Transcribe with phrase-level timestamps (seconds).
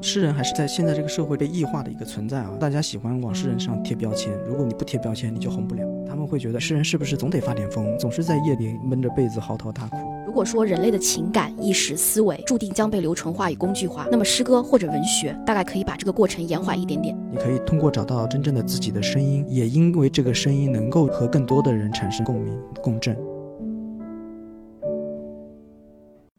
[0.00, 5.82] 诗人还是在现在这个社会被异化的一个存在啊，大家喜欢往诗人上贴标签，如果你不贴标签，你就红不了。
[6.06, 9.96] 他们会觉得诗人是不是总得发点疯，总是在夜里闷着被子嚎啕大哭？
[10.24, 17.16] 如果说人类的情感、意识、思维注定将被流程化与工具化，那么诗歌或者文学大概可以把这个过程延缓一点点。
[17.32, 23.16] 你可以通过找到真正的自己的声音，也因为这个声音能够和更多的人产生共鸣、共振。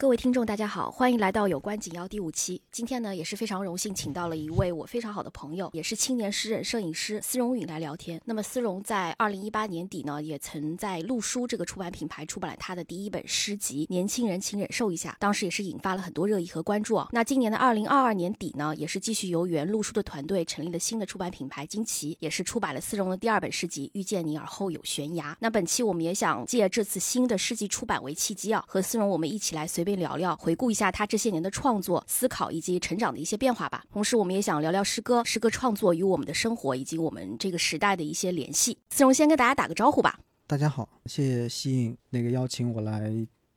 [0.01, 2.61] 各位听众，大家好，欢迎来到有关紧要第五期。
[2.71, 8.21] 今天呢，也是非常荣幸，请到了一位我非常好的朋友，也是青年诗人、摄影师司荣允来聊天。
[8.23, 17.09] 那么，司荣在二零一八年底呢，也曾在陆书这个出版品牌出版了他的第一本诗集《年轻人，请忍受一下》，当时也是引发了很多热议和关注啊。
[17.11, 25.33] 那今年的二零二二年底呢，也是继续由原陆书的团队成立了新的出版品牌金旗，也是出版了司荣的第二本诗集《遇见你而后有悬崖》。
[25.41, 29.99] 那本期我们也想借这次新的诗集出版为契机啊，和司荣我们一起来随便便。
[29.99, 33.83] 聊聊，回顾一下他这些年的创作、思考以及成长的一些变化吧。
[33.91, 38.77] 同时，我们也想聊聊诗歌、诗歌创作与我们的生活以及我们这个时代的一些联系。
[38.91, 40.17] 思荣先跟大家打个招呼吧。
[40.47, 43.13] 大家好，谢谢吸引那个邀请我来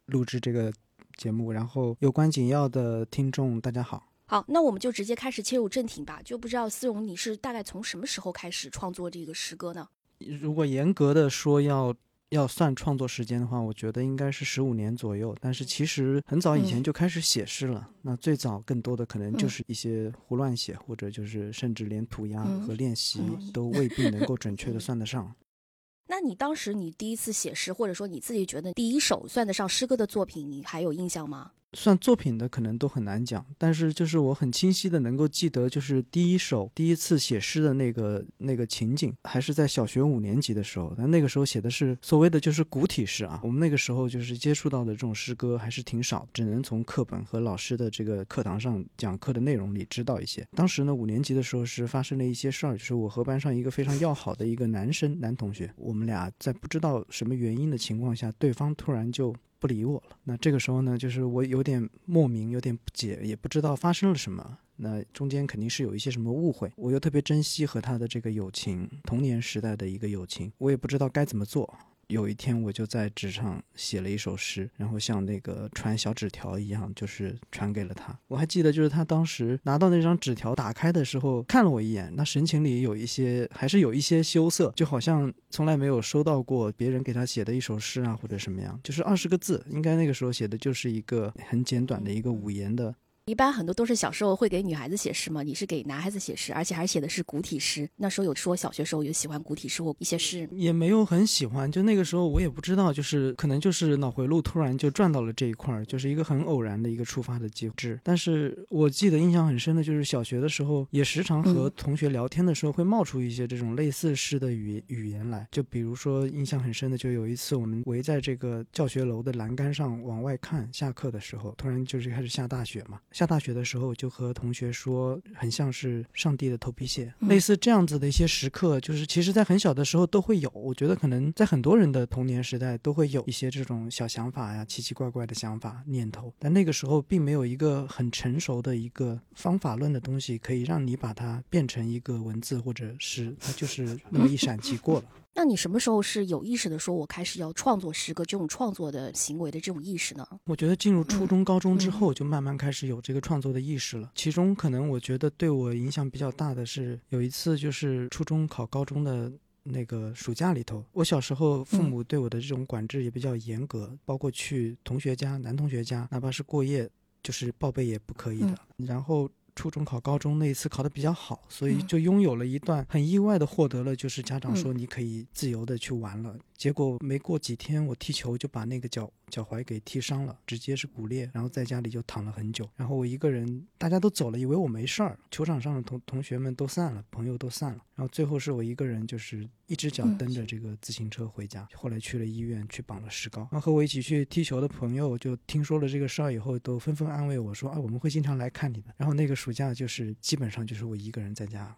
[0.07, 0.73] 录制这个
[1.17, 1.53] 节目。
[1.53, 4.03] 然后，有关紧要的听众，大家好。
[4.27, 6.21] 好，那我们就直接开始切入正题吧。
[6.25, 9.87] 就不知道思荣，你是大概从什么时候开始创作这个诗歌呢？
[10.19, 11.95] 如果严格的说，要。
[12.33, 15.37] 要算创作时间的话，我觉得应该是十五年左右。
[15.39, 17.89] 但是其实很早以前就开始写诗了。
[18.01, 23.21] 那最早更多的可能就是一些胡乱写，或者就是甚至连涂鸦和练习
[23.53, 25.35] 都未必能够准确的算得上。
[26.09, 31.53] 那你当时你第一次写诗，或者说你自己觉得第一首算得上诗歌的作品，你还有印象吗？
[31.75, 40.95] 算作品的可能都很难讲，但是就是我很清晰的能够记得，就是第一首第一次写诗的那个那个情景，还是在小学五年级的时候。
[40.97, 50.47] 但那个时候写的是所谓的就是古体诗啊，我们那个时候就是接触到的这种诗歌还是挺少，只能从课本和老师的这个课堂上讲课的内容里知道一些。
[50.55, 59.35] 当时呢，五年级的时候是发生了一些事儿，就是我和班上一个非常要好的一个男生男同学，我们俩在不知道什么原因的情况下，对方突然就。
[59.63, 60.17] 不理我了。
[60.25, 64.59] 那这个时候呢，就是我有点莫名，有点不解，也不知道发生了什么。
[64.79, 66.73] 那中间肯定是有一些什么误会。
[66.75, 71.73] 我又特别珍惜和他的这个友情，童年时代的一个友情，我也不知道该怎么做。
[72.13, 78.17] 有一天，我就在纸上写了一首诗，然后像那个传小纸条一样，就是传给了他。
[78.29, 92.95] 我还记得，就是他当时拿到那张纸条，打开的时候看了我一眼，那神情里有一些，还是有一些羞涩，就好像从来没有收到过别人给他写的一首诗啊，或者什么样，就是二十个字，应该那个时候写的就是一个很简短的一个五言的。
[93.25, 97.89] 一般很多都是小时候会给女孩子写诗嘛，你是给男孩子写诗，而且还写的是古体诗。
[97.95, 101.71] 那时候有说小学时候有喜欢古体诗或一些诗，也没有很喜欢。
[101.71, 108.01] 就那个时候我也不知道，就是可能就是脑回路突然就转到了这一块儿，就是一个很偶然的一个触发的机制。
[108.03, 115.47] 但是我记得印象很深的就是小学的时候，也时常和同学聊天的时候会冒出一些这种类似诗的语语言来。
[115.53, 122.99] 就比如说印象很深的，就有一次我们围在这个教学楼的栏杆上往外看，下课的时候突然就是开始下大雪嘛。
[123.13, 130.51] 下大雪的时候，就和同学说，很像是上帝的头皮屑，类似这样子的一些时刻，就是其实在很小的时候都会有。
[130.55, 145.05] 我觉得可能在很多人的童年时代都会有一些这种小想法呀，奇奇怪怪的想法念头，但那个时候并没有一个很成熟的一个方法论的东西，可以让你把它变成一个文字或者是它就是那么一闪即过了。
[145.35, 150.27] 那你什么时候是有意识的说，我开始要创作诗歌这种创作的行为的这种意识呢？
[150.45, 154.13] 我觉得进入初中、高中之后，就慢慢开始有这个创作的意识了。
[154.15, 159.33] 其中可能我觉得对我影响比较大的是，有一次就是初中考高中的
[159.63, 166.89] 那个暑假里头，我小时候父母对我的这种管制也比较严格，包括去同学家、男同学家，哪怕是过夜，
[167.23, 168.59] 就是报备也不可以的。
[168.77, 169.29] 然后。
[169.55, 176.37] 初中考高中那一次考得比较好，所以就拥有了一段很意外的获得了，就是家长说你可以自由的去玩了。
[176.63, 182.71] 结果没过几天，我踢球就把那个脚脚踝给踢伤了，直接是骨裂，然后在家里就躺了很久。
[182.77, 191.67] 然后我一个人，大家都走了，以为我没事儿，球场上的同同学们都散了，朋友都散了，然后最后是我一个人，就是一只脚蹬着这个自行车回家。
[191.75, 193.41] 后来去了医院，去绑了石膏。
[193.51, 198.95] 然后和我一起去踢球的朋友就听说了这个事儿以后，都纷纷安慰我说啊，我们会经常来看你的。
[198.97, 201.77] 然后那个暑假就是基本上就是我一个人在家。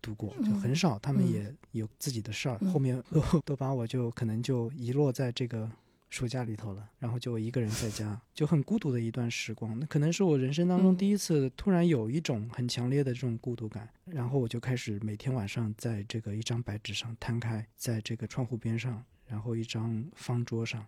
[0.00, 5.70] 度过就很少，他们也有自己的事儿，后面都都把我就可能就遗落在这个
[6.08, 9.78] 暑假里头了，然后就我一个人在家，就很孤独的一段时光。
[9.78, 20.84] 那可能是我人生当中第一次突然有一种很强烈的这种孤独感，然后我就开始每天晚上在这个一张白纸上摊开，在这个窗户边上，然后一张方桌上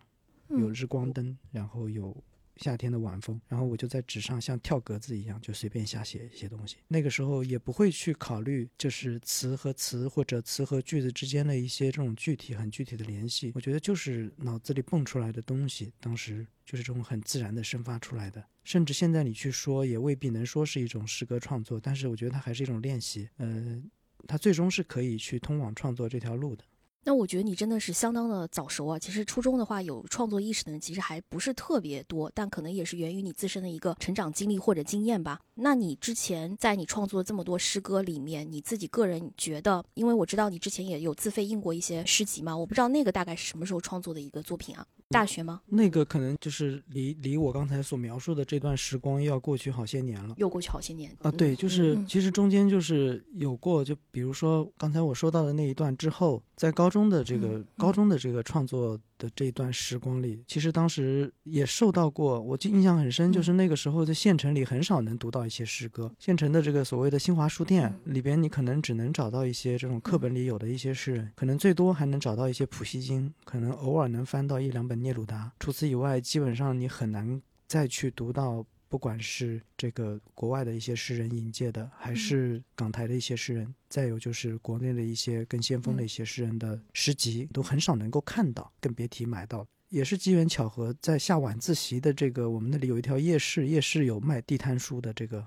[0.48, 2.16] 有日光灯，然后有
[2.56, 6.76] 夏天的晚风，然后我就在纸上像跳格子一样，就随便瞎写一些东西。
[6.88, 13.52] 那个时候也不会去考虑，就是词和词或者词和句子之间的一些这种具体、很具体的联系。
[13.54, 18.44] 我觉得就是脑子里蹦出来的东西，当时就是这种很自然的生发出来的。
[18.64, 23.28] 甚至现在你去说，也未必能说是一种诗歌创作，但是我觉得它还是一种练习。
[23.38, 23.82] 呃，
[24.28, 26.64] 它最终是可以去通往创作这条路的。
[27.04, 28.98] 那我觉得你真的是相当的早熟啊！
[28.98, 35.40] 其实初中的话，有创作意识的人其实还不是特别多，但可能也是源于你自身的一个成长经历或者经验吧。
[35.54, 44.86] 那你之前在你创作这么多诗歌里面，你自己个人觉得，因为我知道你之前也有自费印过一些诗集嘛，我不知道那个大概是什么时候创作的一个作品啊？
[45.12, 45.60] 大学吗？
[45.66, 51.30] 那个可能就是离离我刚才所描述的这段时光要过去好些年了，又过去好些年啊。
[51.30, 58.98] 对，就是其实中间就是有过，就比如说刚才我说到的那一段之后，在高中的这个高中的这个创作。
[59.18, 66.12] 的这一段时光里，其实当时也受到过，我就印象很深，就是那个时候在县城里很少能读到一些诗歌。
[66.18, 75.52] 县城的这个所谓的新华书店里边，你可能只能找到一些这种课本里有的一些诗人，可能最多还能找到一些普希金，可能偶尔能翻到一两本聂鲁达。
[75.60, 78.64] 除此以外，基本上你很难再去读到。
[78.92, 89.66] 不管是这个国外的一些诗人引介的，还是港台的一些诗人，再有就是国内的一些更先锋的一些诗人的诗集，都很少能够看到，更别提买到。
[89.88, 95.42] 也是机缘巧合，在下晚自习的这个我们那里有一条夜市，夜市有卖地摊书的这个。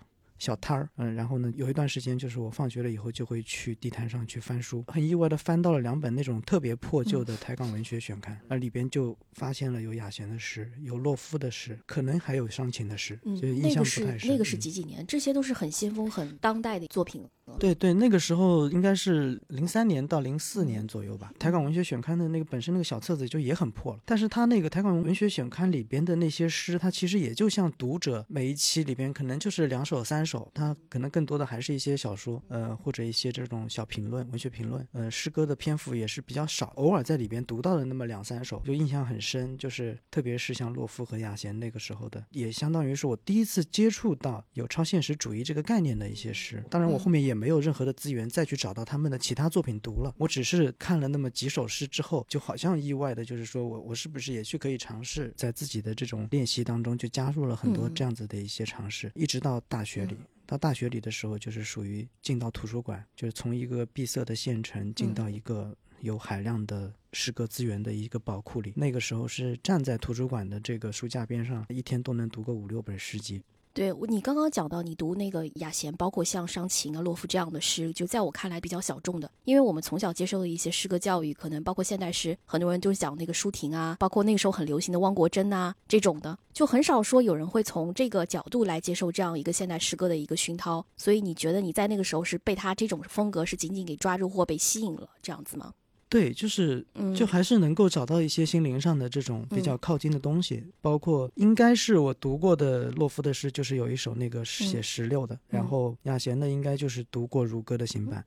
[0.45, 14.29] 小摊儿，嗯，然后呢，有一段时间就是我放学了以后就会去地摊上去翻书，很意外的翻到了两本那种特别破旧的台港文学选刊，那里边就发现了有雅贤的诗，有洛夫的诗，可能还有伤情的诗，就印象不太深。
[14.29, 15.03] 那个是几几年？
[15.07, 17.27] 这些都是很先锋、很当代的作品。
[17.59, 21.31] 对对，那个时候应该是零三年到零四年左右吧。
[21.39, 39.55] 台港文学选刊的那个本身那个小册子就也很破了，但是他那个台港文学选刊里边的那些诗，它其实也就像读者每一期里边可能就是两首三首，它可能更多的还是一些小说，呃或者一些这种小评论、文学评论，呃诗歌的篇幅也是比较少，偶尔在里边读到的那么两三首，就印象很深。
[39.57, 46.63] 就是特别是像洛夫和雅贤那个时候的，也相当于是我第一次接触到有超现实主义这个概念的一些诗。
[46.69, 47.47] 当然我后面也没。
[47.47, 73.41] 有任何的资源再去找到他们的其他作品读了，我只是看了那么几首诗之后，就好像意外的，就是说我我是不是也去可以尝试在自己的这种练习当中就加入了很多这样子的一些尝试，一直到大学里，到大学里的时候就是属于进到图书馆，就是从一个闭塞的县城进到一个有海量的诗歌资源的一个宝库里，那个时候是站在图书馆的这个书架边上，一天都能读个五六本诗集。
[73.75, 90.85] 对你刚刚讲到，你读那个雅贤，包括像伤情啊、洛夫这样的诗，就在我看来比较小众的，因为我们从小接受的一些诗歌教育，可能包括现代诗，很多人就是讲那个舒婷啊，包括那个时候很流行的汪国真啊这种的，就很少说有人会从这个角度来接受这样一个现代诗歌的一个熏陶。
[90.95, 95.73] 所以你觉得你在那个时候是被他这种风格是紧紧给抓住或被吸引了这样子吗？
[96.07, 96.85] 对，就是，
[97.15, 108.23] 就还是能够找到一些心灵上的这种比较靠近的东西，包括应该是我读过的洛夫的诗，就是有一首那个写石榴的，然后雅贤的应该就是读过如歌的行版，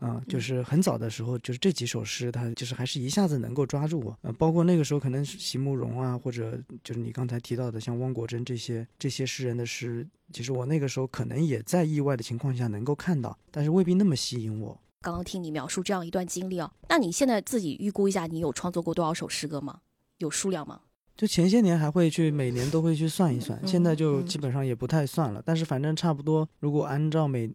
[0.00, 14.80] 啊，就是很早的时候，就是这几首诗，他就是还是一下子能够抓住我，呃，包括那个时候可能席慕容啊，或者就是你刚才提到的像汪国真这些这些诗人的诗，其实我那个时候可能也在意外的情况下能够看到，但是未必那么吸引我。
[15.02, 19.80] 刚刚听你描述这样一段经历啊，那你现在自己预估一下，你有创作过多少首诗歌吗？
[20.18, 20.82] 有数量吗？
[21.16, 25.42] 就前些年还会去每年都会去算一算，现在就基本上也不太算了。
[25.44, 27.50] 但是反正差不多，如果按照每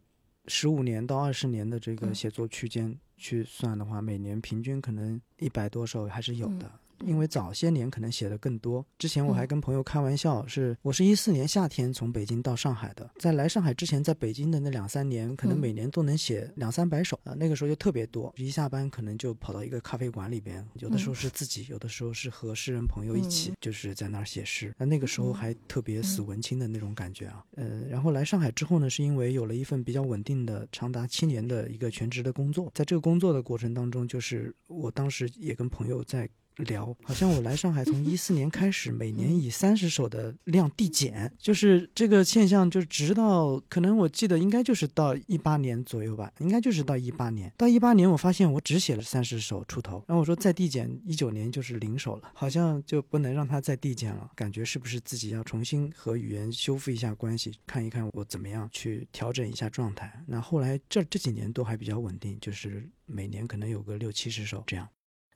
[0.47, 6.71] 十五年到二十年的这个写作区间去算的话，每年平均可能一百多首还是有的。
[7.03, 36.29] 因为早些年可能写的更多，之前我还跟朋友开玩笑，是我是一四年夏天从北京到上海的，在来上海之前，在北京的那两三年，可能每年都能写两三百首啊，那个时候就特别多，一下班可能就跑到一个咖啡馆里边，有的时候是自己，有的时候是和诗人朋友一起，就是在那儿写诗，那那个时候还特别死文青的那种感觉啊，呃，然后来上海之后呢，是因为有了一份比较稳定的长达七年的一个全职的工作，在这个工作的过程当中，就是我当时也跟朋友在。
[36.57, 60.23] 聊，好像我来上海从 一四年开始，每年以三十首的量递减，就是这个现象，就直到可能我记得应该就是到一八年左右吧，应该就是到一八年，到一八年我发现我只写了三十首出头，然后我说再递减，一九年就是零首了，好像就不能让它再递减了，感觉是不是自己要重新和语言修复一下关系，看一看我怎么样去调整一下状态。
[60.27, 64.87] 那后来这这几年都还比较稳定，就是每年可能有个六七十首这样。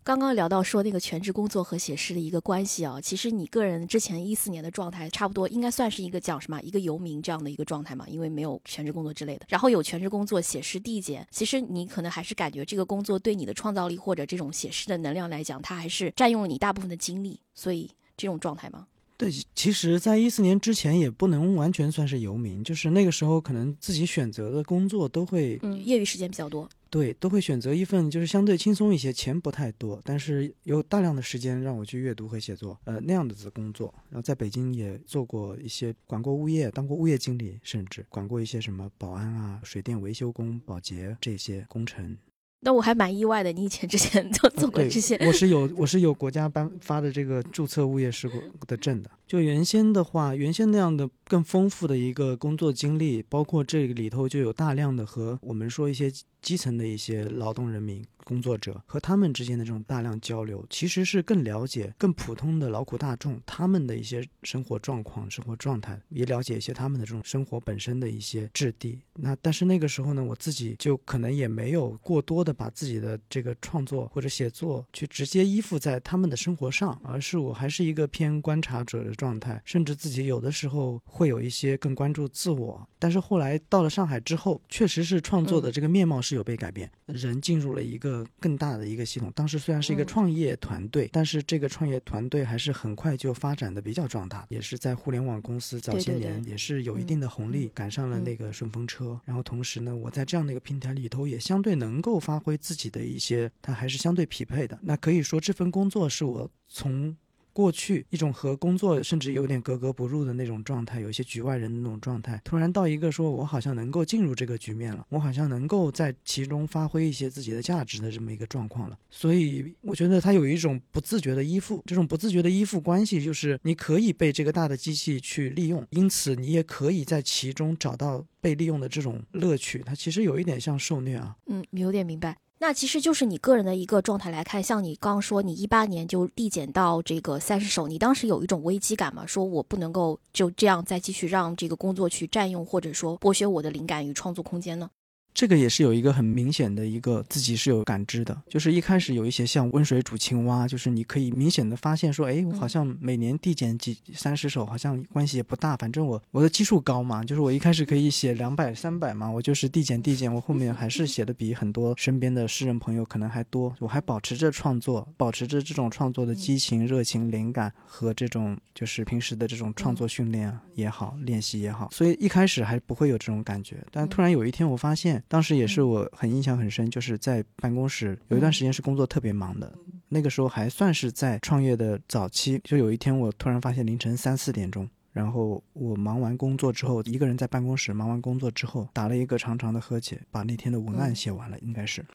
[0.10, 9.46] 刚刚聊到说那个全职工作和写诗的一个关系啊，其实你个人之前一四年的状态，差不多应该算是一个讲什么一个游民这样的一个状态嘛，因为没有全职工作之类的。
[9.50, 18.88] 然后有全职工作写诗递减，其实你可能还是感觉这个工作对你的创造力或者这种写诗的能量来讲，它还是占用了你大部分的精力，所以这种状态吗？
[19.20, 26.70] 对，其实，在一四年之前也不能完全算是游民，就是那个时候可能自己选择的工作都会，嗯，业余时间比较多。
[26.90, 33.94] 对，都会选择一份就是相对轻松一些，钱不太多，但是有大量的时间让我去阅读和写作，呃，那样的子工作。
[34.10, 42.18] 然后在北京也做过一些，管过物业，当过物业经理，甚至管过一些什么保安啊、水电维修工、保洁这些工程。
[42.62, 45.16] 那我还蛮意外的，你以前之前 就做过这些？
[45.25, 48.30] 我是有，我是有国家颁发的这个注册物业师
[48.68, 49.10] 的证的。
[49.25, 58.03] 就原先的话，原先那样的更丰富的一个工作经历，包括这里头就有大量的和我们说一些基层的一些劳动人民。
[58.25, 69.00] 工作者和他们之间的这种大量交流，其实是更了解更普通的劳苦大众他们的一些生活状况、生活状态，也了解一些他们的这种生活本身的一些质地。
[69.15, 82.88] 那但是那个时候呢，我自己就可能也没有过多的把自己的这个创作或者写作去直接依附在他们的生活上，而是我还是一个偏观察者的状态，甚至自己有的时候会有一些更关注自我。
[82.98, 88.26] 但是后来到了上海之后，确实是创作的这个面貌是有被改变，人进入了一个。
[88.40, 99.20] 更大的一个系统，当时虽然是一个创业团队，但是这个创业团队还是很快就发展的比较壮大，也是在互联网公司早些年也是有一定的红利，赶上了那个顺风车。
[99.26, 104.80] 然后同时呢，我在这样的一个平台里头也相对能够发挥自己的一些，它还是相对匹配的。
[104.82, 107.16] 那可以说这份工作是我从。
[107.53, 118.98] 过去一种和工作甚至有点格格不入的那种状态，有一些局外人的那种状态，突然到一个说我好像能够进入这个局面了，我好像能够在其中发挥一些自己的价值的这么一个状况了。
[119.10, 129.84] 所以我觉得他有一种不自觉的依附，这种不自觉的依附关系，就是你可以被这个大的机器去利用，因此你也可以在其中找到被利用的这种乐趣。
[129.86, 131.36] 它其实有一点像受虐啊。
[131.48, 132.38] 嗯，有点明白。
[132.62, 139.25] 那其实就是你个人的一个状态来看，像你刚刚说，你一八年就递减到这个三十首，你当时有一种危机感吗？
[139.25, 144.89] 说我不能够就这样再继续让这个工作去占用，或者说剥削我的灵感与创作空间呢？
[145.33, 175.19] 这个也是有一个很明显的一个自己是有感知的，就是一开始有一些像温水煮青蛙，就是你可以明显的发现说，哎，我好像每年递减几三十首，好像关系也不大，反正我我的基数高嘛，就是我一开始可以写两百三百嘛，我就是递减递减，我后面 还是写的比很多身边的诗人朋友可能还多，我还保持着创作，保持着这种创作的激情、热情、灵感和这种就是平时的这种创作训练也好、练习也好，所以一开始还不会有这种感觉，但突然有一天我发现。
[175.28, 179.72] 当时也是我很印象很深，就是在办公室有一段时间是工作特别忙的，
[180.08, 182.60] 那个时候还算是在创业的早期。
[182.64, 192.06] 就有一天我突然发现凌晨三四点钟，然后我忙完工作之后，一个人在办公室忙完工作之后，打了一个长长的呵欠，把那天的文案写完了，应该是。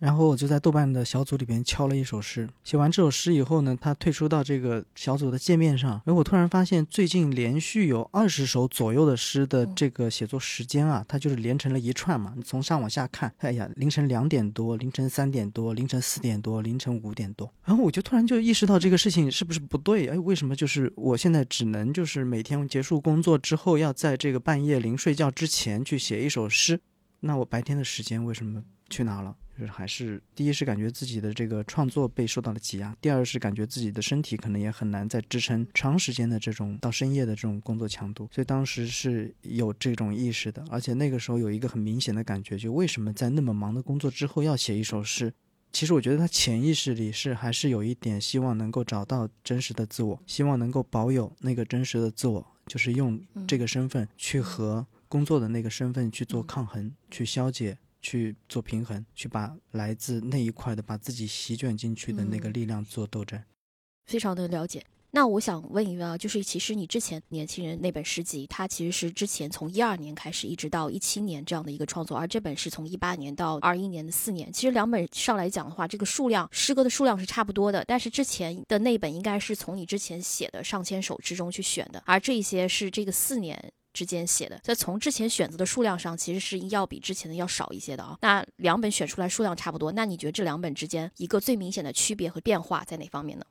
[0.00, 12.32] 然后我就在豆瓣的小组里边敲了一首诗，写完这首诗以后呢，他退出到这个小组的界面上，而我突然发现最近连续有二十首左右的诗的这个写作时间啊，它就是连成了一串嘛。
[12.34, 20.08] 你从上往下看，哎呀，凌晨两点多，凌晨三点多，凌晨四点多，凌晨五点多，然后我就突然就意识到这个事情是不是不对？
[20.08, 26.80] 哎，为什么就是我现在只能就是每天结束工作之后，要在这个半夜临睡觉之前去写一首诗？
[27.20, 29.36] 那我白天的时间为什么去哪了？
[29.60, 45.30] 就是还是第一是感觉自己的这个创作被受到了挤压，第二是感觉自己的身体可能也很难再支撑长时间的这种到深夜的这种工作强度，所以当时是有这种意识的，而且那个时候有一个很明显的感觉，就为什么在那么忙的工作之后要写一首诗？
[45.72, 57.76] 其实我觉得他潜意识里是还是有一点希望能够找到真实的自我，希望能够保有那个真实的自我，就是用这个身份去和工作的那个身份去做抗衡，去消解。
[58.00, 63.42] 去做平衡，去把来自那一块的把自己席卷进去的那个力量做斗争，
[64.06, 64.84] 非常的了解。
[65.12, 74.52] 那我想问一问啊，就是其实你之前年轻人那本诗集，它其实是之前从一二年开始一直到一七年这样的一个创作，而这本是从一八年到二一年的四年。
[74.52, 83.72] 其实两本上来讲的话，这个数量诗歌的数量是差不多的，但是之前的那本应该是从你之前写的上千首之中去选的，而这一些是这个四年。
[83.92, 88.16] 之间写的，所以从之前选择的数量上，其实是要比之前的要少一些的啊。
[88.22, 93.44] 那两本选出来数量差不多，那你觉得这两本之间一个最明显的区别和变化在哪方面呢？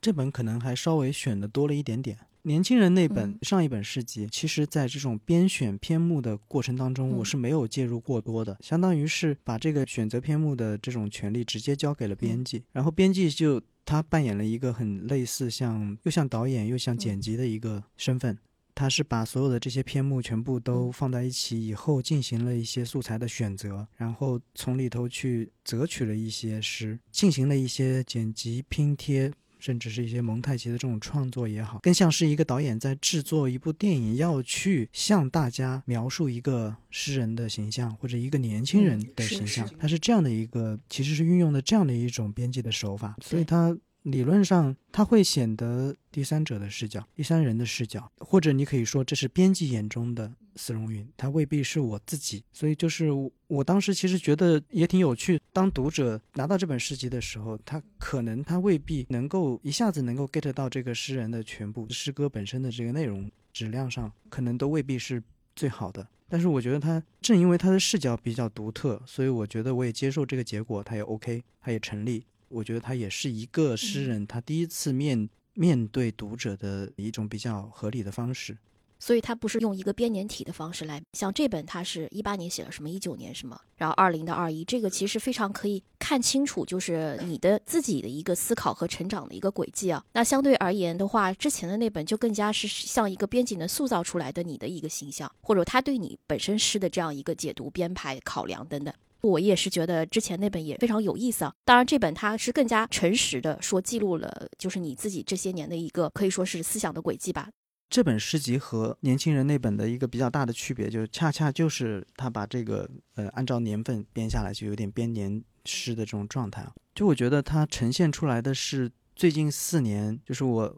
[0.00, 2.18] 这本可能还稍微选的多了一点点。
[2.42, 18.36] 年轻人那本上一本诗集，其实在这种编选篇目的过程当中，我是没有介入过多的，相当于是把这个选择篇目的这种权利直接交给了编辑，然后编辑就他扮演了一个很类似像又像导演又像剪辑的一个身份，
[18.74, 29.32] 他是把所有的这些篇目全部都放在一起以后，进行了一些素材的选择，然后从里头去择取了一些诗，进行了一些剪辑拼贴。
[29.60, 39.66] 甚至是一些蒙太奇的这种创作也好，更像是一个导演在制作一部电影，要去向大家描述一个诗人的形象或者一个年轻人的形象。
[39.78, 43.74] 他是这样的一个，其实是运用的这样的一种编辑的手法，所以他。
[44.04, 52.44] 理论上，它会显得第三者的视角、第三人的视角，或者你可以说这是编辑眼中的丝绒云，它未必是我自己。
[52.52, 53.08] 所以，就是
[53.46, 55.40] 我当时其实觉得也挺有趣。
[55.54, 65.22] 当读者拿到这本诗集的时候，他可能他未必能够一下子能够 get 到这个诗人的全部诗歌本身的这个内容质量上，可能都未必是
[65.56, 66.06] 最好的。
[66.28, 72.26] 但是，我觉得他正因为他的视角比较独特，所以我觉得我也接受这个结果，他也 OK，他也成立。
[72.54, 78.56] 我觉得他也是一个诗人，他第一次面面对读者的一种比较合理的方式，
[79.00, 90.04] 所以他不是用一个编年体的方式来，像这本他是一八年写了什么一九年什么，然后二零到二一，这个其实非常可以看清楚，就是你的自己的一个思考和成长的一个轨迹啊。
[90.12, 98.94] 那相对而言的话，之前的那本就更加是像一个编辑能塑造出来的你的一个形象，或者他对你本身诗的这样一个解读、编排、考量等等。
[99.24, 107.48] 我也是觉得之前那本也非常有意思啊，当然这本它是更加诚实的说记录了，就是你自己这些年的一个可以说是思想的轨迹吧。
[107.88, 116.72] 这本诗集和年轻人那本的一个比较大的区别，就是恰恰就是他把这个呃按照年份编下来，就有点编年诗的这种状态啊。
[116.94, 120.76] 就我觉得它呈现出来的是最近四年，就是我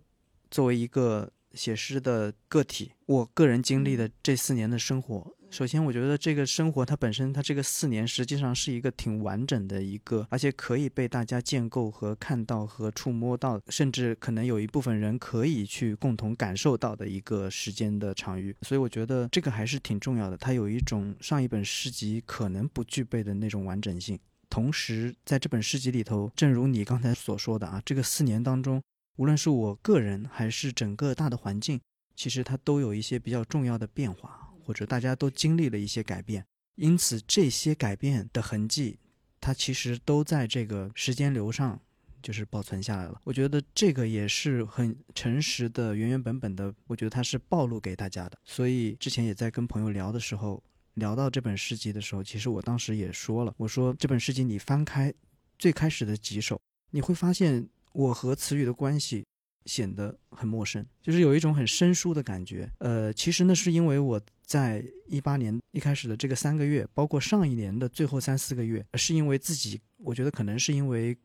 [0.50, 5.35] 作为一个写诗的个体，我个人经历的这四年的生活。
[5.48, 18.54] 首先，我觉得这个生活它本身，它这个四年实际上是一个挺完整的一个，而且可以被大家建构和看到和触摸到，甚至可能有一部分人可以去共同感受到的一个时间的场域。
[18.62, 24.18] 所以我觉得这个还是挺重要的，它有一种上一本诗集可能不具备的那种完整性。
[24.50, 28.82] 同时，在这本诗集里头，正如你刚才所说的啊，这个四年当中，
[29.16, 31.80] 无论是我个人还是整个大的环境，
[32.14, 34.45] 其实它都有一些比较重要的变化。
[34.66, 38.98] 或者大家都经历了一些改变，因此这些改变的痕迹，
[39.40, 41.80] 它其实都在这个时间流上，
[42.20, 43.20] 就是保存下来了。
[43.22, 46.74] 我觉得这个也是很诚实的、原原本本的。
[46.88, 48.36] 我觉得它是暴露给大家的。
[48.44, 50.60] 所以之前也在跟朋友聊的时候，
[50.94, 55.14] 聊到这本诗集的时候，其实我当时也说了，我说这本诗集你翻开
[55.60, 59.24] 最开始的几首，你会发现我和词语的关系。
[59.66, 62.70] 显得很陌生，就是有一种很生疏的感觉。
[62.78, 71.18] 呃，其实呢，是因为我在一八年一开始的这个三个月，包括上一年的最后三四个月，是因为自己，我觉得可能是因为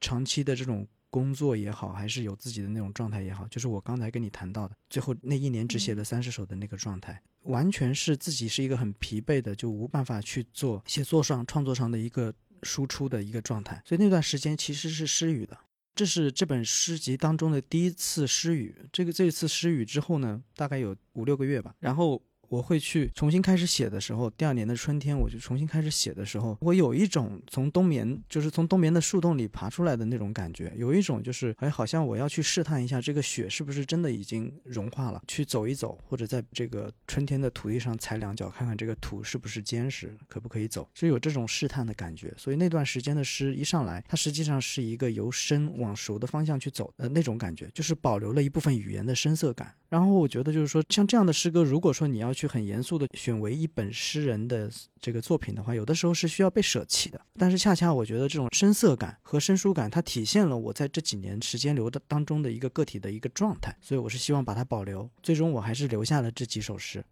[0.00, 13.82] 长期的这种工作也好，还是有自己的那种状态也好，就是我刚才跟你谈到的，最后那一年只写了三十首的那个状态，完全是自己是一个很疲惫的，就无办法去做写作上、创作上的一个输出的一个状态。
[13.84, 15.58] 所以那段时间其实是失语的。
[15.94, 18.74] 这是这本诗集当中的第一次失语。
[18.90, 21.74] 这个这次失语之后呢，大概有五六个月吧。
[21.78, 22.22] 然后。
[22.52, 42.34] 我会去重新开始写的时候，第二年的春天，我就重新开始写的时候，我有一种从冬眠，就是从冬眠的树洞里爬出来的那种感觉，有一种就是，哎，好像我要去试探一下这个雪是不是真的已经融化了，去走一走，或者在这个春天的土地上踩两脚，看看这个土是不是坚实，可不可以走，就有这种试探的感觉。
[42.36, 49.74] 所以那段时间的诗一上来，它实际上是一个由深往熟的方向去走的那种感觉，就是保留了一部分语言的深色感。
[49.92, 52.48] 然后我觉得就是说，像这样的诗歌，如果说你要去。
[52.52, 57.18] 很严肃的选为一本诗人的这个作品的话，有的时候是需要被舍弃的。
[57.38, 65.08] 但是恰恰我觉得这种深色感和生疏感，它体现了我在这几年时间流的当中的一个个体的一个状态，所以我是希望把它保留。
[65.22, 67.02] 最终我还是留下了这几首诗。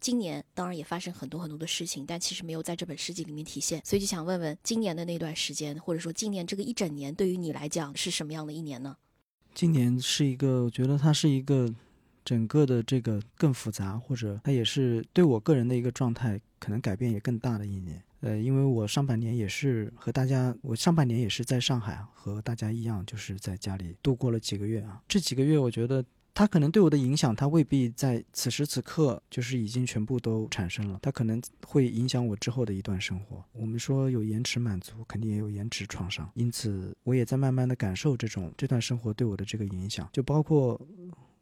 [0.00, 8.96] 今年当然也发生很多很多的事情，但其实没有在这本诗集里面体现，所以就想问问，今年的那段时间，或者说今年这个一整年，对于你来讲是什么样的一年呢？
[9.54, 11.74] 今年是一个，我觉得它是一个。
[12.28, 18.02] 整个的这个更复杂，或者它也是对我个人的一个状态可能改变也更大的一年。
[18.20, 25.00] 呃，因为我上半年也是和大家，我上半年也是在上海和大家一样，就是在家里度过了几个月啊。
[25.08, 33.42] 这几个月我觉得它可能对我的影响，它未必在此时此刻就是已经全部都产生了，它可能会影响我之后的一段生活。
[33.54, 40.78] 我们说有延迟满足，肯定也有延迟创伤，因此我也在慢慢的感受这种这段生活对我的这个影响，就包括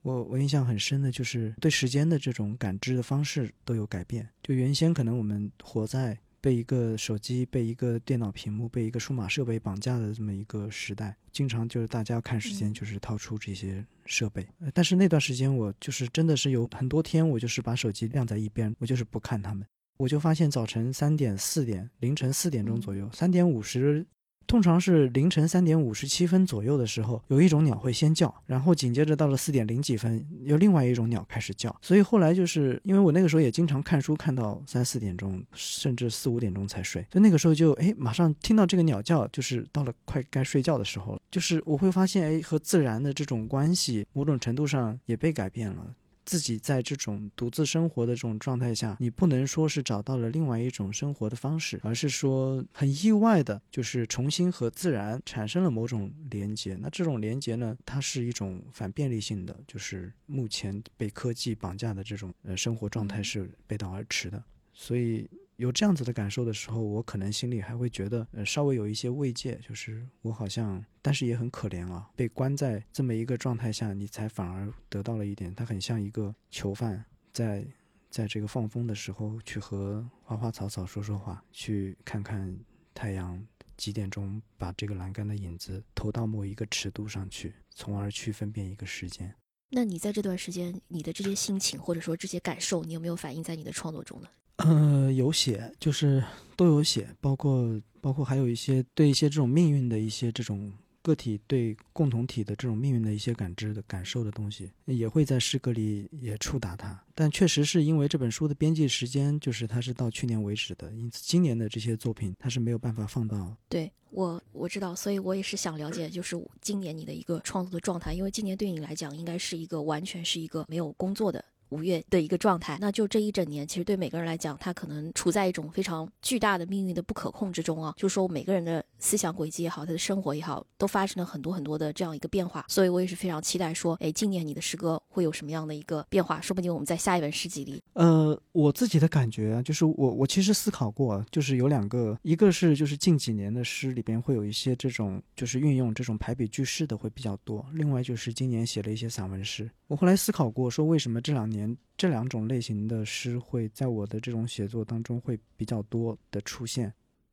[0.06, 4.28] 我我印象很深的就是对时间的这种感知的方式都有改变。
[4.42, 6.16] 就原先可能我们活在。
[6.38, 14.46] 被一个手机、被一个电脑屏幕、被一个数码设备绑架的这么一个时代，经常就是大家看时间，就是掏出这些设备。
[14.72, 19.66] 但是那段时间，我就是真的是有很多天，我就是把手机晾在一边，我就是不看他们。
[19.98, 24.06] 我就发现早晨三点、四点、凌晨四点钟左右，三点五十。
[24.46, 31.74] 通常是凌晨三点五十七分左右的时候，有一种鸟会先叫，然后紧接着到了四点零几分，有另外一种鸟开始叫。
[31.82, 37.04] 所以后来就是因为我那个时候也经常看书，看到三四点钟，甚至四五点钟才睡。
[37.10, 41.20] 就那个时候就哎，马上听到这个鸟叫，就是到了快该睡觉的时候了。
[41.30, 45.94] 就是我会发现哎，和自然的这种关系，某种程度上也被改变了。
[46.26, 56.76] 自己在这种独自生活的这种状态下，你不能说是找到了另外一种生活的方式，而是说很意外的，就是重新和自然产生了某种连接。
[56.78, 65.26] 那这种连接呢，它是一种反便利性的，就是目前被科技绑架的这种呃生活状态是背道而驰的，所以。
[65.56, 77.66] 有这样子的感受的时候，我可能心里还会觉得，呃，稍微有一些慰藉，就是我好像，但是也很可怜啊，被关在这么一个状态下，你才反而得到了一点，他很像一个囚犯，在
[78.10, 82.54] 在这个放风的时候去和花花草草说说话，去看看
[82.92, 83.42] 太阳
[83.76, 89.34] 几点钟把这个栏杆的影子投到某一个尺度上去，从而去分辨一个时间。
[89.70, 94.28] 那你在这段时间，你的这些心情或者说这些感受，你有没有反映在你的创作中呢？
[94.56, 96.22] 呃，有写，就是
[96.56, 106.98] 都有写，包括包括还有一些对一些这种命运的一些这种个体对共同体的这种命运的一些感知的感受的东西，也会在诗歌里也触达它。
[107.14, 113.54] 但确实是因为这本书的编辑时间，就是它是到去年为止的，因此今年的这些作品它是没有办法放到。
[113.68, 121.44] 对我我知道，所以我也是想了解，就是今年你的一个创作的状态，因为今年对你来讲应该是一个完全是一个没有工作的。
[121.70, 127.94] 五月的一个状态，那就这一整年，其实对每个人来讲，他可能处在一种非常巨大的命运的不可控之中啊。
[127.96, 132.64] 就是说，每个人的思想轨迹也好，他的生活也好，都发生了很多很多的这样一个变化。
[132.68, 136.40] 所以我也是非常期待说，哎，今年你的诗歌会有什么样的一个变化？
[136.40, 149.68] 说不定我们在下一本诗集里，呃，我自己的感觉就是，我我其实思考过，就是有两个，一个是就是近几年的诗里边会有一些这种就是运用这种排比句式的会比较多，另外就是今年写了一些散文诗。
[149.88, 151.55] 我后来思考过，说为什么这两年。
[151.56, 156.92] 年这两种类型的诗会在我的这种写作当中会比较多的出现，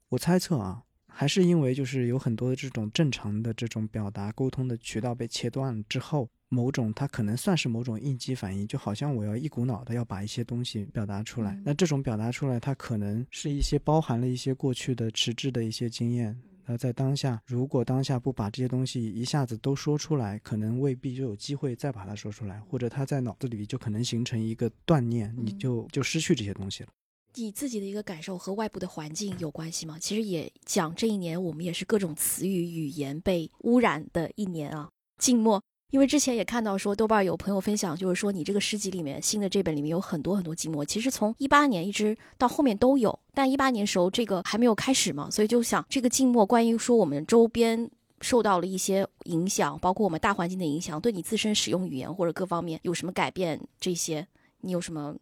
[0.09, 16.39] 我猜测啊，还是因为就是有很多的这种正常的这种表达沟通的渠道被切断了之后，某种它可能算是某种应激反应，就好像我要一股脑的要把一些东西表达出来，那这种表达出来，它可能是一些包含了一些过去的迟滞的一些经验。
[16.65, 26.89] 那在当下，如果当下不把这些东西一下子都说出来，可能未必就有机会再把它说出来，或者他在脑子里就可能形成一个断念，你就就失去这些东西了。
[27.35, 29.97] 你自己的一个感受和外部的环境有关系吗？
[29.99, 35.61] 其实也讲这一年我们也是各种词语语言被污染的一年啊，静默。
[35.93, 40.83] 因为之前也看到说，豆瓣有朋友分享，就是说你这个诗集里面新的这本里面有很多很多寂寞。
[40.83, 47.87] 其实从一八年一直到后面都有，但一八年时候这个还没有开始嘛，所以就想这个静默，关于说我们周边
[48.21, 53.61] 受到了一些影响，包括我们大环境的影响，对你自身使用语言或者各方面有什么改变？
[53.79, 54.27] 这些
[54.61, 55.15] 你有什么？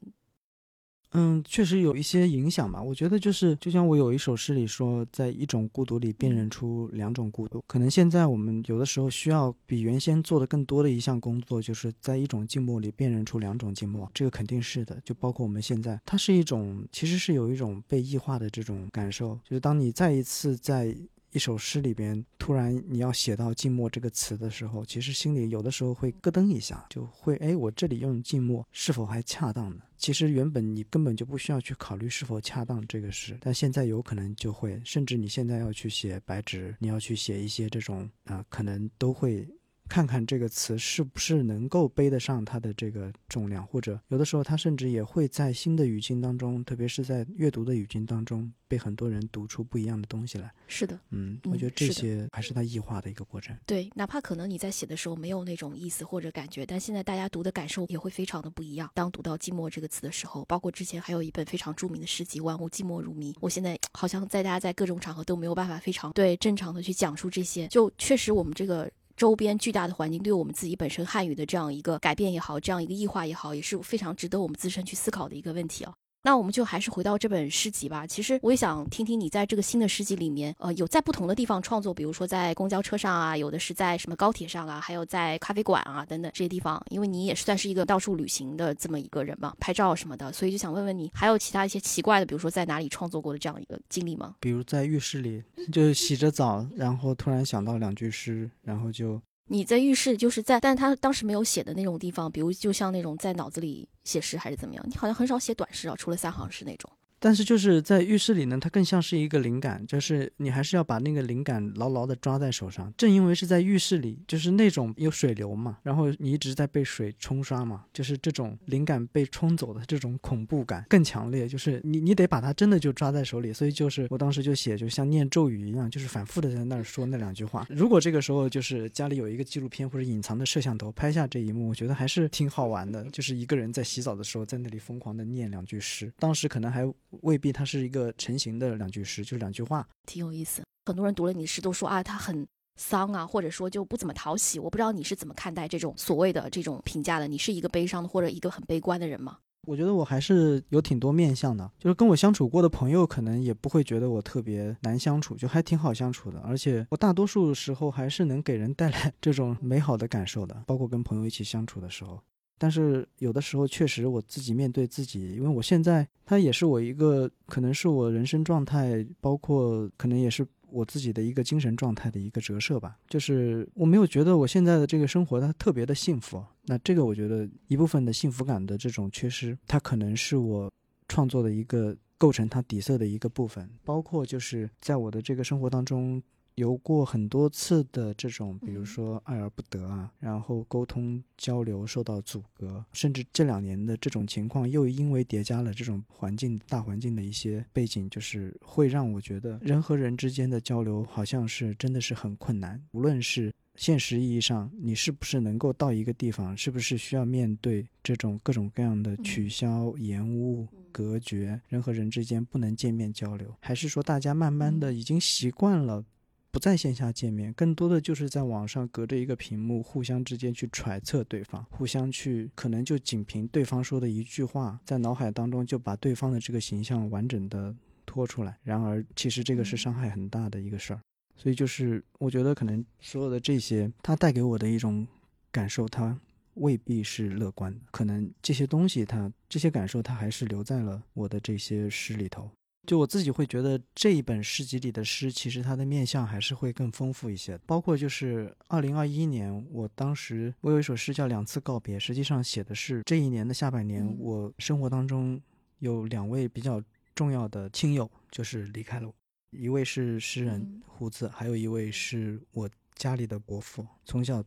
[1.13, 2.81] 嗯，确实有一些影响吧。
[2.81, 7.61] 我觉得就是，就像我有一首诗里说，在一种孤独里辨认出两种孤独。
[7.67, 14.09] 可能现在我们有的时候需要比原先做的更多的一项工作，就是在一种静默里辨认出两种静默。
[14.13, 15.01] 这个肯定是的。
[15.03, 19.37] 就包括我们现在，它是一种，其实是有一种被异化的这种感受。
[19.43, 20.95] 就是当你再一次在。
[21.31, 29.83] 一首诗里边，突然你要写到“静默”这个词的时候，其实心里有的时候会咯噔一下，就会哎，我这里用“静默”是否还恰当呢？
[29.97, 39.47] 其实原本你根本就不需要去考虑是否恰当这个事，但现在有可能就会，甚至你现在要去写白纸，你要去写一些这种啊，可能都会。
[39.91, 50.49] 看看这个词是不是能够背得上它的这个重量，或者有的时候它甚至也会在新的语境当中，特别是在阅读的语境当中，被很多人读出不一样的东西来。
[50.65, 53.53] 是的，嗯，我觉得这些还是它异化的一个过程。
[53.65, 58.89] 对，哪怕可能你在写的时候没有那种意思或者感觉，但现在大家读的感受也会非常的不一样。
[58.93, 67.67] 当读到“寂寞”这个词的时候，包括之前还有一本非常著名的诗集《万物寂寞如谜》，我现在好像在大家在各种场合都没有办法非常对正常的去讲述这些。
[67.67, 68.89] 就确实我们这个。
[69.15, 75.93] 周边巨大的环境对我们自己本身汉语的这样一个改变也好，这样一个异化也好，也是非常值得我们自身去思考的一个问题啊。
[76.23, 78.05] 那我们就还是回到这本诗集吧。
[78.05, 86.83] 其实我也想听听你在这个新的诗集里面，呃，有在不同的地方创作，比如说在公交车上啊，有的是在什么高铁上啊，还有在咖啡馆啊等等这些地方。
[86.89, 94.35] 因为你也是算是一个到处旅行的这么一个人嘛，拍照什么的，所以就想问问你，还有其他一些奇怪的，比如说在哪里创作过的这样一个经历吗？
[94.39, 99.21] 比如在浴室里，就洗着澡，然后突然想到两句诗，然后就。
[99.47, 104.85] 你在浴室，就是在，但他当时没有写的那种地方，比如就像那种在脑子里写诗还是怎么样？
[104.87, 106.89] 你好像很少写短诗啊，除了三行诗那种。
[107.23, 112.91] 但是就是在浴室里呢，它更像是一个灵感，就是你还是要把那个灵感牢牢的抓在手上。
[112.97, 121.47] 正因为是在浴室里，就是那种有水流嘛，然后你一直在被水冲刷嘛，就是这种灵感被冲走的这种恐怖感更强烈。
[121.47, 127.67] 就是你你得把它真的就抓在手里，所以就是我当时就写，就像念咒语一样，就是反复的在那儿说那两句话。
[127.69, 133.03] 如果这个时候就是家里有一个纪录片或者隐藏的摄像头拍下这一幕，我觉得还是挺好玩的。
[133.11, 136.81] 就是一个人在洗澡的时候在那里疯狂的念两句诗，当时可能还。
[137.21, 140.63] 未必它是一个成型的两句诗，就是两句话，挺有意思。
[140.85, 144.57] 很多人读了你的诗都说啊，他很丧啊，或者说就不怎么讨喜。
[144.57, 147.27] 我不知道你是怎么看待这种所谓的这种评价的？
[147.27, 149.37] 你是一个悲伤的或者一个很悲观的人吗？
[149.67, 156.39] 我觉得我还是有挺多面相的，就是跟我相处过的朋友可能也不会觉得我特别难相处，就还挺好相处的。
[156.39, 162.19] 而且我大多数时候还是能给人带来 这种美好的感受的，包括跟朋友一起相处的时候。
[162.61, 172.99] 但是有的时候确实我自己面对自己，因为我现在它也是我一个可能是我人生状态，包括可能也是我自己的一个精神状态的一个折射吧。
[173.07, 180.71] 就是我没有觉得我现在的这个生活它特别的幸福，那这个我觉得一部分的幸福感的这种缺失，它可能是我
[181.07, 186.21] 创作的一个构成它底色的一个部分，包括就是在我的这个生活当中。
[186.55, 202.81] 有过很多次的这种，比如说爱而不得啊，然后沟通交流受到阻隔，甚至这两年的这种情况，又因为叠加了这种环境大环境的一些背景，就是会让我觉得人和人之间的交流好像是真的是很困难。
[202.91, 216.03] 无论是现实意义上，你是不是能够到一个地方，是不是需要面对这种各种各样的取消、延误、隔绝，人和人之间不能见面交流，还是说大家慢慢的已经习惯了？
[216.51, 227.73] 不在线下见面，更多的就是在网上隔着一个屏幕，互相之间去揣测对方，互相去可能就仅凭对方说的一句话，在脑海当中就把对方的这个形象完整的
[228.05, 228.57] 拖出来。
[228.63, 230.99] 然而，其实这个是伤害很大的一个事儿。
[231.37, 235.07] 所以，就是我觉得可能所有的这些，它带给我的一种
[235.51, 236.19] 感受，它
[236.55, 237.79] 未必是乐观的。
[237.91, 242.51] 可能这些东西，它这些感受，它还是留在了我的这些诗里头。
[242.87, 247.57] 就我自己会觉得这一本诗集里的诗，其实它的面相还是会更丰富一些。
[247.59, 255.39] 包括就是二零二一年，我当时我有一首诗叫《两次告别》，实际上写的是这一年的下半年，我生活当中
[255.79, 256.81] 有两位比较
[257.13, 259.13] 重要的亲友就是离开了我，
[259.51, 264.43] 一位是诗人胡子，还有一位是我家里的伯父，从小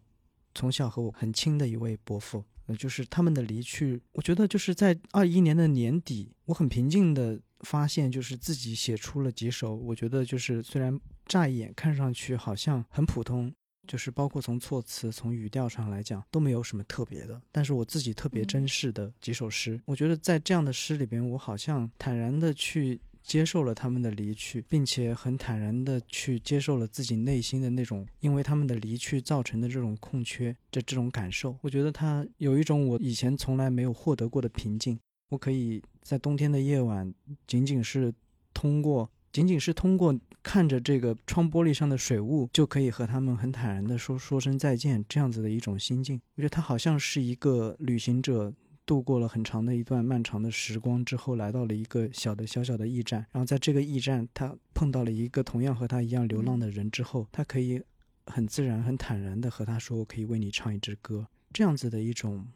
[0.55, 2.45] 从小和我很亲的一位伯父。
[2.67, 13.53] 呃，就是他们的离去，我觉得就是在二一年的年底，我很平静的发现，就是自己写出了几首，我觉得就是虽然乍一眼看上去好像很普通，
[13.89, 23.01] 就是包括从措辞、从语调上来讲都没有什么特别的，但是我自己特别珍视的几首诗，我觉得在这样的诗里边，我好像坦然的去。
[23.25, 31.57] 接受了他们的离去，并且很坦然地去接受了自己内心的那种因为他们的离去造成的这种空缺这这种感受。
[31.63, 35.01] 我觉得他有一种我以前从来没有获得过的平静。
[35.31, 37.13] 我可以在冬天的夜晚，
[37.49, 38.15] 仅仅是
[38.53, 46.21] 通过仅仅是通过看着这个窗玻璃上的水雾，就可以和他们很坦然地说说声再见，这样子的一种心境。
[46.37, 48.55] 我觉得他好像是一个旅行者。
[48.87, 53.25] 度过了很长的一段漫长的时光之后，来到了一个小的小小的驿站。
[53.33, 57.81] 然后在这个驿站，他碰到了一个同样和他一样流浪的人之后，他可以
[58.27, 62.47] 很自然、很坦然地和他说：“我可以为你唱一支歌。”这样子的一种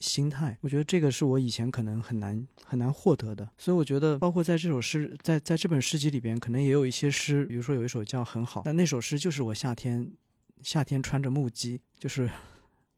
[0.00, 3.48] 心态，我觉得这个是我以前可能很难很难获得的。
[3.56, 10.10] 所以我觉得，包括在这首诗，在在这本诗集里边，可能也有一些诗，比如说有一首叫《很好》，但那首诗就是我夏天
[10.62, 12.28] 夏天穿着木屐，就是。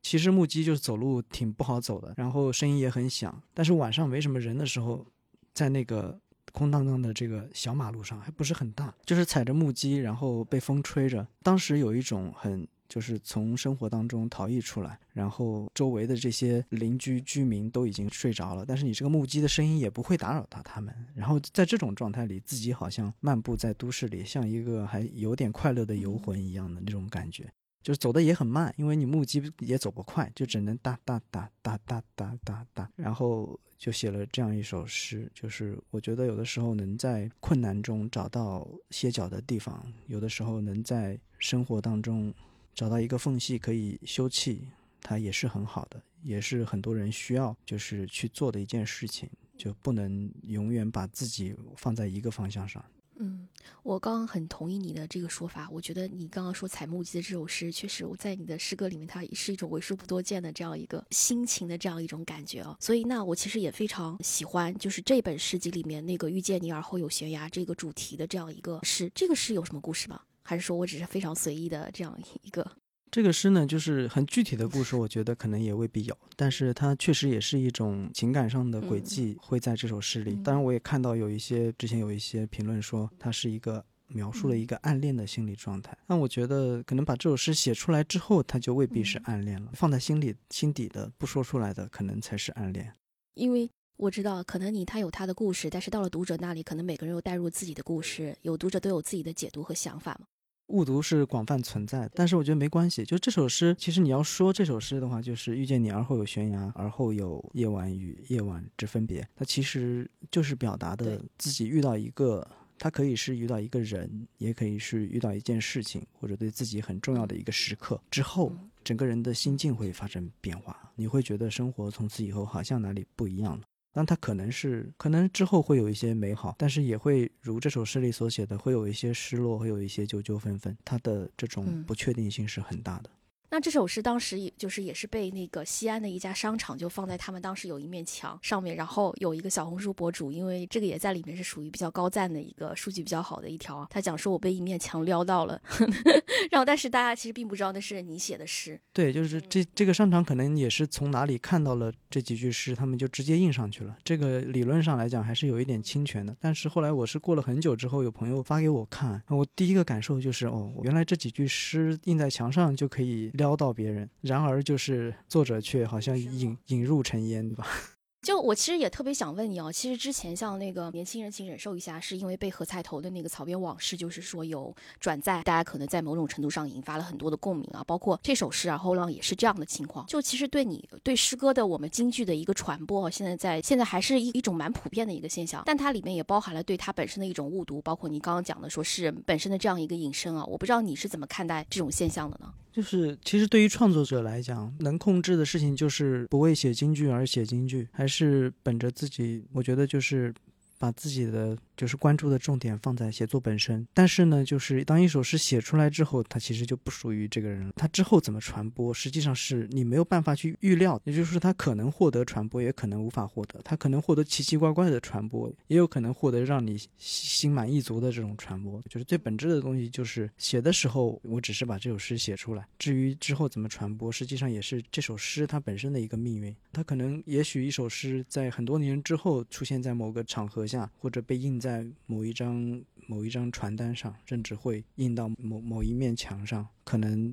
[0.02, 3.38] 其实木屐就是走路挺不好走的，然后声音也很响。
[3.52, 5.06] 但是晚上没什么人的时候，
[5.52, 6.18] 在那个
[6.52, 11.28] 空荡荡的这个小马路上，还不是很大，就是踩着木屐，然后被风吹着。
[11.42, 20.92] 当时有一种很，就是从生活当中逃逸出来，然后周围的这些邻居居民都已经睡着了，但是你这个木屐的声音也不会打扰到他们。
[21.14, 27.48] 然后在这种状态里，自己好像漫步在都市里，像一个还有点快乐的游魂一样的那种感觉。
[27.82, 35.30] 就是走的也很慢，因为你木屐也走不快，就只能哒哒哒哒哒哒哒哒，然后就写了这样一首诗。
[35.34, 42.34] 就是我觉得有的时候能在困难中找到歇脚的地方，有的时候能在生活当中
[42.80, 44.60] 找到一个缝隙可以休憩，
[45.02, 49.28] 它也是很好的，也是很多人需要就是去做的一件事情。
[49.58, 52.82] 就不能永远把自己放在一个方向上。
[53.16, 53.46] 嗯，
[53.82, 55.68] 我刚刚很同意你的这个说法。
[55.70, 62.74] 我觉得你刚刚说采木屐的这首诗，确实我在你的诗歌里面，它是一种为数不多见的这样一个心情的这样一种感觉啊。
[62.80, 69.12] 所以，那我其实也非常喜欢，就是这本诗集里面那个遇见你而后有悬崖这个主题的这样一个诗。
[69.14, 70.22] 这个诗有什么故事吗？
[70.50, 72.68] 还是说我只是非常随意的这样一个？
[73.08, 80.34] 这个诗呢，就是很具体的故事，我觉得可能也未必有，但是它确实也是一种情感上的轨迹，会在这首诗里。
[80.42, 85.96] 当然，我也看到有一些之前有一些评论说，它是一个描述了一个暗恋的心理状态。
[86.08, 89.70] 那我觉得，可能把这首诗写出来之后，它就未必是暗恋了。
[89.74, 92.92] 放在心里、心底的不说出来的，可能才是暗恋。
[93.34, 100.26] 因为我知道，可能你他有他的故事，但是到了读者那里，可能每个人又带入自己的故事，有读者都有自己的解读和想法嘛。
[100.70, 103.04] 误读是广泛存在，但是我觉得没关系。
[103.04, 109.26] 就这首诗，其实你要说这首诗的话，就是遇见你而后有悬崖，而后有夜晚与夜晚之分别。
[109.34, 112.46] 它其实就是表达的自己遇到一个，
[112.78, 118.52] 它可以是遇到一个人，也可以是遇到一件事情，或者对自己很重要的一个时刻之后，
[118.82, 123.62] 整个人的心境会发生变化，你会觉得生活从此以后好像哪里不一样了。
[123.92, 133.10] 但它可能是，可能之后会有一些美好，但是也会如这首诗里所写的，会有一些失落，会有一些纠纠纷纷，它的这种不确定性是很大的。
[133.50, 145.60] 那这首诗当时也就是也是被那个西安的一家商场就放在他们当时有一面墙上面，然后有一个小红书博主，因为这个也在里面是属于比较高赞的一个数据比较好的一条，他讲说我被一面墙撩到了，
[146.50, 148.80] 然后但是大家其实并不知道那是你写的诗。
[148.92, 153.96] 对，就是这这个商场可能也是从哪里看到了这几句诗，他们就直接印上去了。
[154.04, 163.28] 这个理论上来讲还是有一点侵权的，但是后来我是过了很久之后，有朋友发给我看，我第一个感受就是哦，原来这几句诗印在墙上就可以。
[163.40, 167.66] 撩到别人，然而就是作者却好像引引入尘烟，对吧？
[168.20, 177.82] 就我其实也特别想问你哦，其实之前像那个年轻人，请忍受一下，是因为被何菜头的那个草编往事，就是说有转载，大家可能在某种程度上引发了很多的共鸣啊。
[177.86, 180.04] 包括这首诗啊，后浪也是这样的情况。
[180.04, 190.44] 就其实对你对诗歌的我们京剧的一个传播，现在在现在还是一一种蛮普遍的一个现象，但它里面也包含了对它本身的一种误读，包括你刚刚讲的说诗人本身的这样一个引申啊。
[190.44, 192.52] 我不知道你是怎么看待这种现象的呢？
[192.72, 200.32] 就是其实对于创作者来讲，能控制的事情就是不为写京剧而写京剧，还是本着自己，我觉得就是
[200.80, 201.56] 把自己的。
[201.80, 207.72] 就是关注的重点放在写作本身，但是呢，就是当一首诗写出来之后，它其实就不属于这个人了。
[207.74, 211.00] 它之后怎么传播，实际上是你没有办法去预料。
[211.04, 213.58] 也就是说，它可能获得传播，也可能无法获得。
[213.64, 218.78] 它可能获得奇奇怪怪的传播，也有可能获得让你心满意足的这种传播。
[218.90, 222.68] 就是最本质的东西，就是写的时候，我只是把这首诗写出来。
[222.78, 226.54] 至于之后怎么传播，实际上也是这首诗它本身的一个命运。
[226.74, 231.70] 它可能，也许一首诗在很多年之后出现在某个场合下，或者被印在。
[231.70, 236.66] 在某一张某一张传单上，甚至会印到某某一面墙上。
[236.82, 237.32] 可能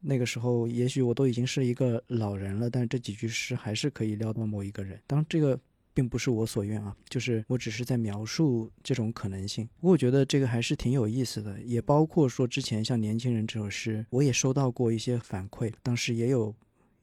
[0.00, 5.00] 那个时候，也许我都已经是一个老人了，但这几句诗还是可以撩到某一个人。
[5.06, 5.56] 当然，这个
[5.94, 9.64] 并不是我所愿啊，就是我只是在描述这种可能性。
[9.78, 11.62] 不过，我觉得这个还是挺有意思的。
[11.62, 16.52] 也包括说，之前像《年轻人》这首诗，我也收到过一些反馈，当时也有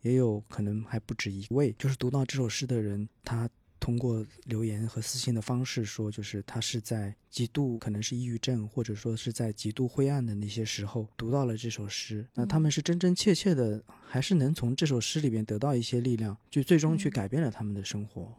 [0.01, 3.49] 也有可能还不止一位，就是读到这首诗的人，他。
[3.79, 12.25] 通过留言和私信的方式说，就是他是在极度可能是抑郁症，或者说是在极度灰暗的那些时候读到了这首诗。
[12.33, 18.33] 那他们是真真切切的，还是能从这首诗里边得到一些力量，就最终去改变了他们的生活。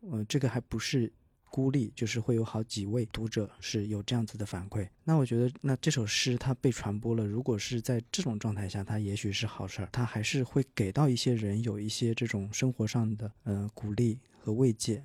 [0.00, 1.12] 呃，这个还不是
[1.50, 4.88] 孤立，就是会有好几位读者是有这样子的反馈。
[5.02, 14.18] 那我觉得，那这首诗它被传播了，如果是在这种状态下，它也许是好事儿，它还是会给到一些人有一些这种生活上的呃鼓励。
[14.48, 15.04] 和慰藉，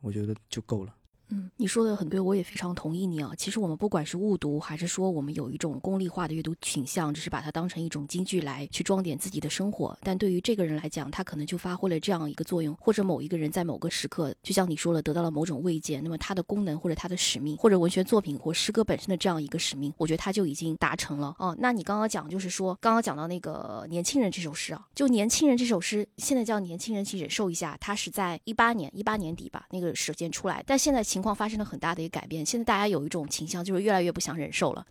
[0.00, 0.92] 我觉得就够了。
[1.32, 3.32] 嗯，你说的很对，我也非常同意你啊。
[3.38, 9.96] 其实我们不管是误读，还是说我们有一种功利化的阅读倾向，只是把它当成一种京剧来去装点自己的生活。
[10.02, 16.00] 但对于这个人来讲，他可能就发挥了这样一个作用，或者某一个人在某个时刻，就像你说了，得到了某种慰藉。
[16.00, 21.34] 那么他的功能或者他的使命，或者文学作品或诗歌本身的这样一个使命，我觉得他就已经达成了。
[21.38, 32.44] 哦，那你刚刚讲就是说，刚刚讲到那个年轻人这首诗啊，就年轻人这首诗，现在叫年轻人，请忍受一下，他是在一八年一八年底吧那个时间出来，但现在情情况发生了很大的一个改变。
[32.44, 34.84] 现在大家有一种倾向，就是越来越不想忍受了。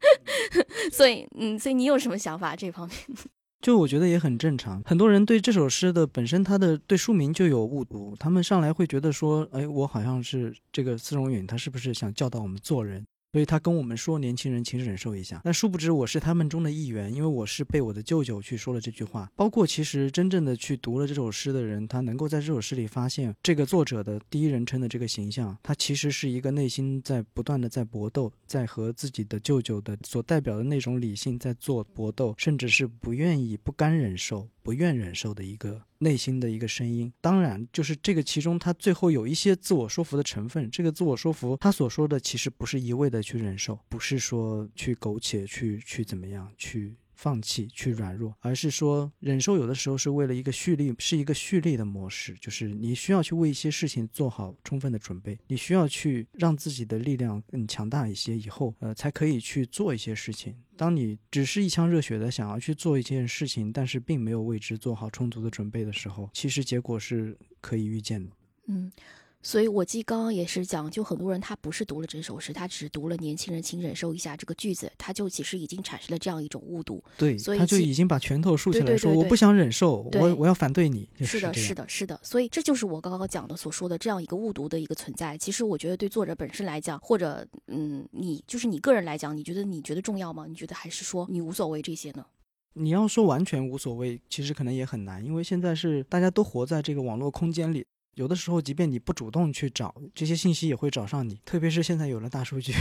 [0.90, 2.96] 所以，嗯，所以你有什么想法这方面？
[3.60, 13.04] 就我觉得也很正常，很多人对这首诗的本身，他的对书名就有误读，他们上来会觉得说，哎，我好像是这个司荣允，他是不是想教导我们做人？
[13.30, 19.30] 所以他跟我们说：“年轻人，请忍受一下。”但殊不知我是他们中的一员，因为我是被我的舅舅去说了这句话。
[19.36, 34.48] 包括其实真正的去读了这首诗的人，他能够在这首诗里发现这个作者的第一人称的这个形象，他其实是一个内心在不断的在搏斗，在和自己的舅舅的所代表的那种理性在做搏斗，甚至是不愿意、不甘忍受。
[34.68, 40.70] 不愿忍受的一个内心的一个声音，当然就是这个其中，他最后有一些自我说服的成分。
[40.70, 46.94] 这个自我说服，他所说的其实不是一味的去忍受，不是说去苟且，去去怎么样去。
[47.18, 60.54] 放弃去软弱，而是说忍受有的时候是为了一个蓄力，是一个蓄力的模式，就是你需要去为一些事情做好充分的准备，你需要去让自己的力量更强大一些，以后呃才可以去做一些事情。
[60.76, 68.30] 当你只是一腔热血的想要去做一件事情，但是并没有为之做好充足的准备的时候，其实结果是可以预见的。
[68.68, 68.92] 嗯。
[69.40, 77.02] 所以，我记刚刚也是讲，就很多人他不是读了整首诗，他只是读了“年轻人，请忍受一下”这个句子，他就其实已经产生了这样一种误读。
[77.16, 82.18] 对，所以他就已经把拳头竖起来说：“我不想忍受，我我要反对你。”是的，是的，是的。
[82.22, 85.38] 所以这就是我刚刚讲的所说的这样一个误读的一个存在。
[85.38, 90.46] 其实我觉得对作者本身来讲，或者嗯，你就是你个人来讲，你觉得你觉得重要吗？
[90.48, 92.26] 你觉得还是说你无所谓这些呢？
[92.74, 97.86] 你要说完全无所谓，其实可能也很难，因为现在是大家都活在这个网络空间里。
[98.18, 101.40] 有的时候，即便你不主动去找这些信息，也会找上你。
[101.44, 102.72] 特别是现在有了大数据，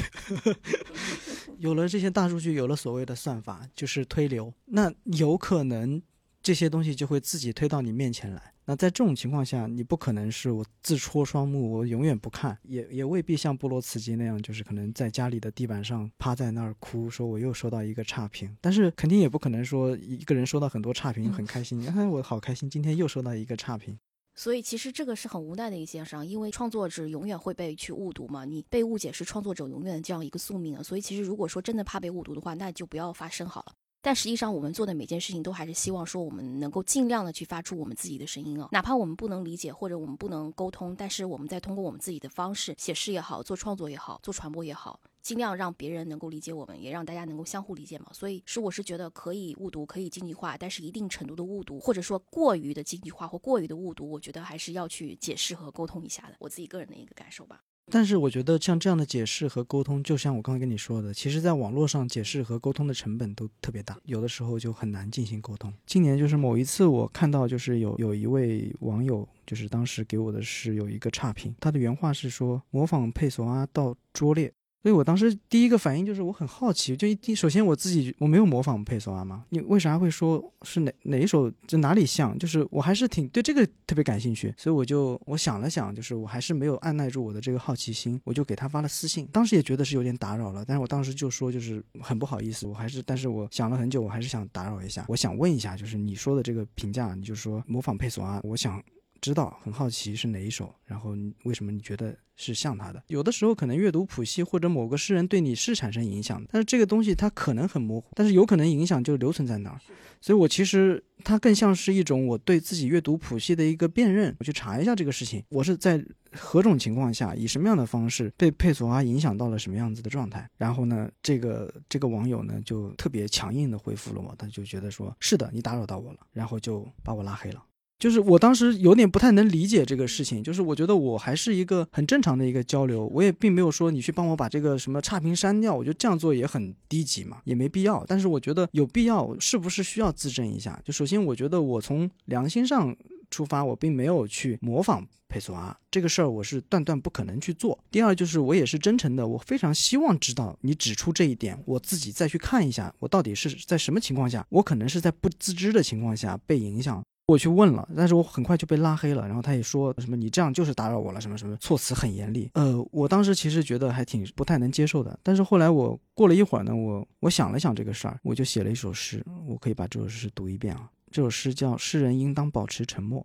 [1.60, 6.02] 有了这些大数据，有了所谓的算法，就是推流，那有可能
[6.42, 8.52] 这些东西就会自己推到你面前来。
[8.66, 18.58] 那在这种情况下，你不可能是我自戳双目，我永远不看，也也未必像布罗茨基那样，就是可能在家里的地板上趴在那儿哭，说我又收到一个差评。
[18.60, 23.98] 但是肯定也不可能说一个人收到很多差评很开心，哎，我好开心，今天又收到一个差评。
[24.38, 30.84] 所以其实这个是很无奈的一件事，因为创作者永远会被去误读嘛，你被误解是创作者永远的这样一个宿命啊。
[30.84, 33.74] 所以其实如果说真的怕被误读的话，那就不要发声好了。
[34.00, 45.00] 但实际上我们做的每件事情都还是希望说我们能够尽量的去发出我们自己的声音啊，哪怕我们不能理解或者我们不能沟通，但是我们在通过我们自己的方式写诗也好，做创作也好，做传播也好。
[45.22, 48.08] 尽量让别人能够理解我们，也让大家能够相互理解嘛。
[48.14, 56.36] 所以是我是觉得可以误读，可以经济化，但是一定程度的误读，或者说过于的经济化或过于的误读，我觉得还是要去解释和沟通一下的。
[56.40, 57.62] 我自己个人的一个感受吧。
[57.90, 65.74] 但是我觉得像这样的解释和沟通，就像我刚才跟你说的，其实在网络上解释和沟通的成本都特别大，有的时候就很难进行沟通。
[65.86, 74.54] 今年就是某一次我看到，就是有有一位网友，就是当时给我的是有一个差评，他的原话是说模仿佩索阿到拙劣。
[74.84, 79.44] 所以我当时第一个反应就是我很好奇，就一首先我自己我没有模仿佩索阿嘛？
[79.50, 82.38] 你为啥会说是哪哪一首就哪里像？
[82.38, 89.28] 就是我还是挺对这个特别感兴趣，所以我就我想了想，就是我还是没有按耐住我的这个好奇心，我就给他发了私信。
[89.34, 98.82] 当时也觉得是有点打扰了，但是我当时就说就是很不好意思，我还是但是我想了很久，我还是想打扰一下，我想问一下，就是你说的这个评价，你就说模仿佩索阿，我想。
[99.22, 103.04] 知道很好奇是哪一首，然后为什么你觉得是像他的？
[103.08, 109.80] 有的时候可能阅读谱系或者某个诗人对你是产生影响的，但是这个东西它可能很模糊，但是有可能影响就留存在那儿。
[110.20, 114.36] 所以我其实它更像是一种我对自己阅读谱系的一个辨认。
[114.40, 120.50] 我去查一下这个事情，我是在何种情况下以什么样的方式被佩索阿影响到了什么样子的状态？
[120.58, 127.64] 然后呢，这个这个网友呢就特别强硬的回复了我，他就觉得说是的，你打扰到我了，然后就把我拉黑了。
[128.00, 138.06] 就是我当时有点不太能理解这个事情，就是我觉得我还是一个很正常的一个交流，我也并没有说你去帮我把这个什么差评删掉，我觉得这样做也很低级嘛，也没必要。
[138.08, 140.80] 但是我觉得有必要，是不是需要自证一下？
[140.86, 142.96] 就首先我觉得我从良心上
[143.32, 147.78] 出发，我并没有去模仿佩索阿这个事儿，我是断断不可能去做。
[147.90, 157.04] 第二就是我也是真诚的，我非常希望知道你指出这一点，我自己再去看一下，我到底是在什么情况下，我可能是在不自知的情况下被影响。
[157.28, 159.28] 我去问了，但是我很快就被拉黑了。
[159.28, 162.50] 然后他也说什么你这样就是打扰我了，什么什么措辞很严厉。
[162.54, 165.20] 呃，我当时其实觉得还挺不太能接受的。
[165.22, 169.22] 但是后来我过了一会儿呢，我我想了想这个事儿，我就写了一首诗。
[169.46, 170.90] 我可以把这首诗读一遍啊。
[171.12, 173.22] 这首诗叫《诗人应当保持沉默》。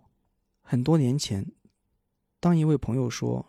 [0.61, 1.49] 很多年前，
[2.41, 3.45] 当一位朋友说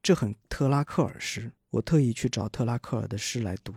[0.00, 3.74] 这很特拉克尔诗，我特意去找特拉克尔的诗来读。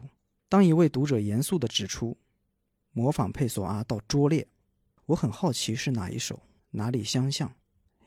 [0.48, 2.16] 当一位读者严肃地指出
[2.92, 4.48] 模仿佩索阿到拙劣。
[5.08, 6.42] 我很好奇是哪一首，
[6.72, 7.54] 哪里相像？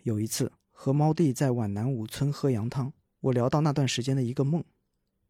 [0.03, 4.65] 有一次和猫弟在皖南五村喝羊汤，我聊到那段时间的一个梦，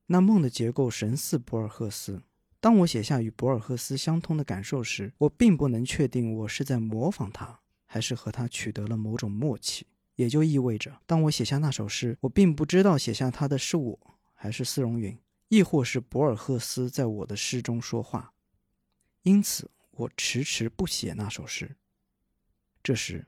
[0.07, 2.23] 那梦的结构神似博尔赫斯，
[2.61, 9.87] 当我写下与博尔赫斯相通的感受时，我并不能确定我是在模仿他，还是和他取得了某种默契。
[10.15, 13.99] 也就意味着，当我写下那首诗，我并不知道写下它的是我，
[14.33, 18.33] 还是丝绒云，亦或是博尔赫斯在我的诗中说话。
[19.25, 21.77] 因此，我迟迟不写那首诗。
[22.83, 23.27] 这时，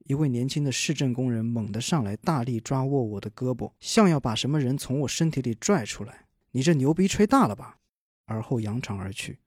[0.00, 6.26] 一位年轻的市政工人猛地上来，大力抓握我的胳膊，像要把什么人从我身体里拽出来。
[6.50, 7.78] 你这牛逼吹大了吧？
[8.26, 9.38] 而后扬长而去。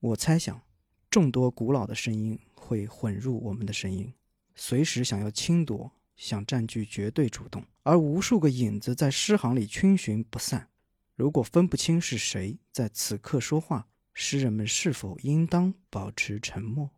[0.00, 0.60] 我猜想，
[1.08, 4.12] 众多古老的声音会混入我们的声音，
[4.56, 7.64] 随时想要侵夺，想占据绝对主动。
[7.84, 10.68] 而无数个影子在诗行里逡巡不散。
[11.14, 13.88] 如果分不清是谁在此刻说话，
[14.18, 16.88] 诗人们是否应当保持沉默？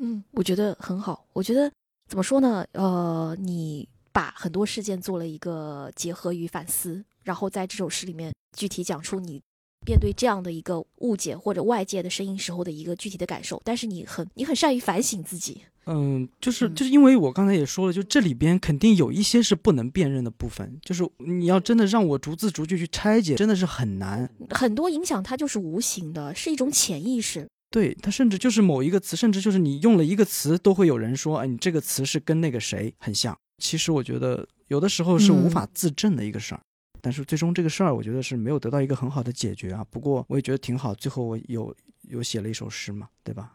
[0.00, 1.24] 嗯，我觉得很好。
[1.32, 1.70] 我觉得
[2.08, 2.66] 怎么说呢？
[2.72, 9.40] 呃，你把很多事件做了一个结合与反思，然后在这首诗里面具体讲出你
[9.86, 13.62] 面对这样的一个误解或者外界的声音时候的一个具体的感受。
[13.64, 15.62] 但是你很你很善于反省自己。
[15.86, 24.28] 嗯，就是就是因为我刚才也说了，就这里边肯定有一些是不能辨认的部分，就是你要真的让我逐字逐句去拆解，真的是很难。
[24.50, 27.46] 很多影响它就是无形的，是一种潜意识。
[27.70, 33.36] 对它，甚至就是某一个词，甚至就是你用了一个词，都会有人说，哎，你这个词是跟那个谁很像。
[33.58, 36.60] 其实我觉得有的时候是无法自证的一个事儿，
[37.00, 39.84] 但是最终这个事儿，我觉得是没有得到一个很好的解决啊。
[39.90, 43.52] 不过我也觉得挺好，最后我有有写了一首诗嘛，对吧？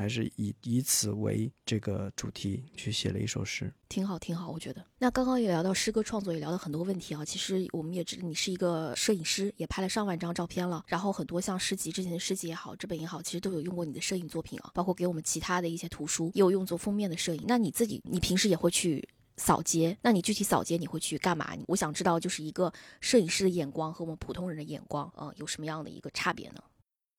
[0.00, 4.82] 还是以以此为这个主题去写了一首诗，挺好，挺好，我觉得。
[4.96, 7.22] 那刚刚也聊到诗歌创作，也聊了很多问题啊。
[7.22, 10.82] 其实我们也知道你是一个摄影师，也拍了上万张照片了。
[10.86, 17.44] 然后很多像诗集之前的诗集也好，这本也好，其实都有用过你的摄影作品啊，包括给我们其他的一些图书也有用作封面的摄影。
[17.46, 19.94] 那你自己，你平时也会去扫街？
[20.00, 21.54] 那你具体扫街你会去干嘛？
[21.66, 22.72] 我想知道，就是一个
[23.02, 26.64] 摄影师的眼光和我们普通人的眼光，嗯，有什么样的一个差别呢？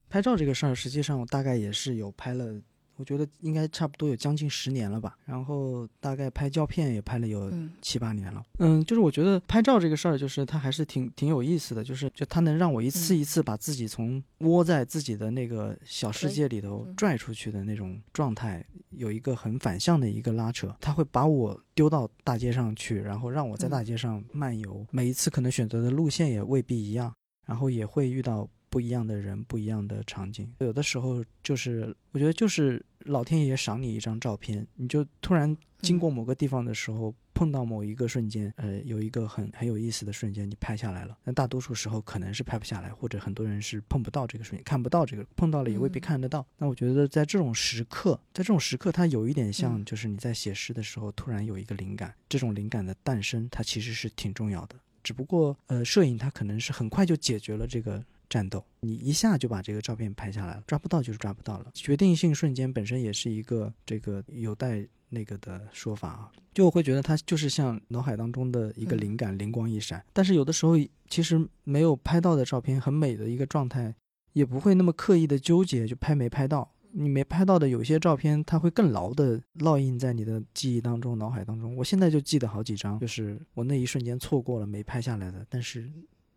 [0.10, 2.60] 拍照这个事儿，实际上我大概也是有拍了。
[3.02, 8.46] 我觉得应该差不多有将近十年了吧，然后大概拍胶片也拍了有七八年了。
[8.60, 20.72] 嗯，就是我觉得拍照这个事儿，就是它还是挺挺有意思的，就是就它能让我一次一次把自己从窝在自己的那个小世界里头拽出去的那种状态，有一个很反向的一个拉扯。
[20.80, 24.86] 它会把我丢到大街上去，然后让我在大街上漫游。
[24.92, 27.12] 每一次可能选择的路线也未必一样，
[27.48, 30.52] 然后也会遇到不一样的人、不一样的场景。
[30.58, 32.84] 有的时候就是我觉得就是。
[33.06, 41.18] 老天爷赏你一张照片，你就突然经过某个地方的时候，碰到某一个瞬间，呃，有一个很很有意思的瞬间，你拍下来了。
[41.24, 46.46] 但大多数时候可能是拍不下来，或者很多人是碰不到这个瞬间，看不到这个，碰到了也未必看得到。
[46.60, 54.76] 那我觉得在这种时刻，在这种时刻，它有一点像，就是你在写诗的时候，突然有一个灵感，这种灵感的诞生，它其实是挺重要的。
[55.02, 58.06] 只不过，呃，摄影它可能是很快就解决了这个。
[58.32, 61.66] 战斗，你一下就把这个照片拍下来了，抓不到就是抓不到了。
[61.74, 70.02] 决定性瞬间本身也是一个这个有待那个的说法啊，就我会觉得它就是像脑海当中的一个灵感，灵光一闪。
[70.14, 70.76] 但是有的时候
[71.10, 73.94] 其实没有拍到的照片很美的一个状态，
[74.32, 76.72] 也不会那么刻意的纠结就拍没拍到。
[76.94, 81.74] 你没拍到的有些照片，它会更牢的烙印在你的记忆当中、脑海当中。
[81.76, 85.92] 我现在就记得好几张，就是我那一瞬间错过了没拍下来的，但是。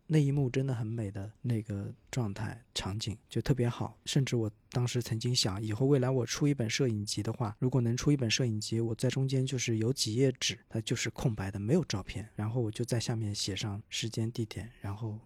[0.07, 15.19] 那一幕真的很美的那个状态场景就特别好，甚至我当时曾经想，以后未来我出一本摄影集的话，如果能出一本摄影集，我在中间就是有几页纸，它就是空白的，没有照片，然后我就在下面写上时间、地点，然后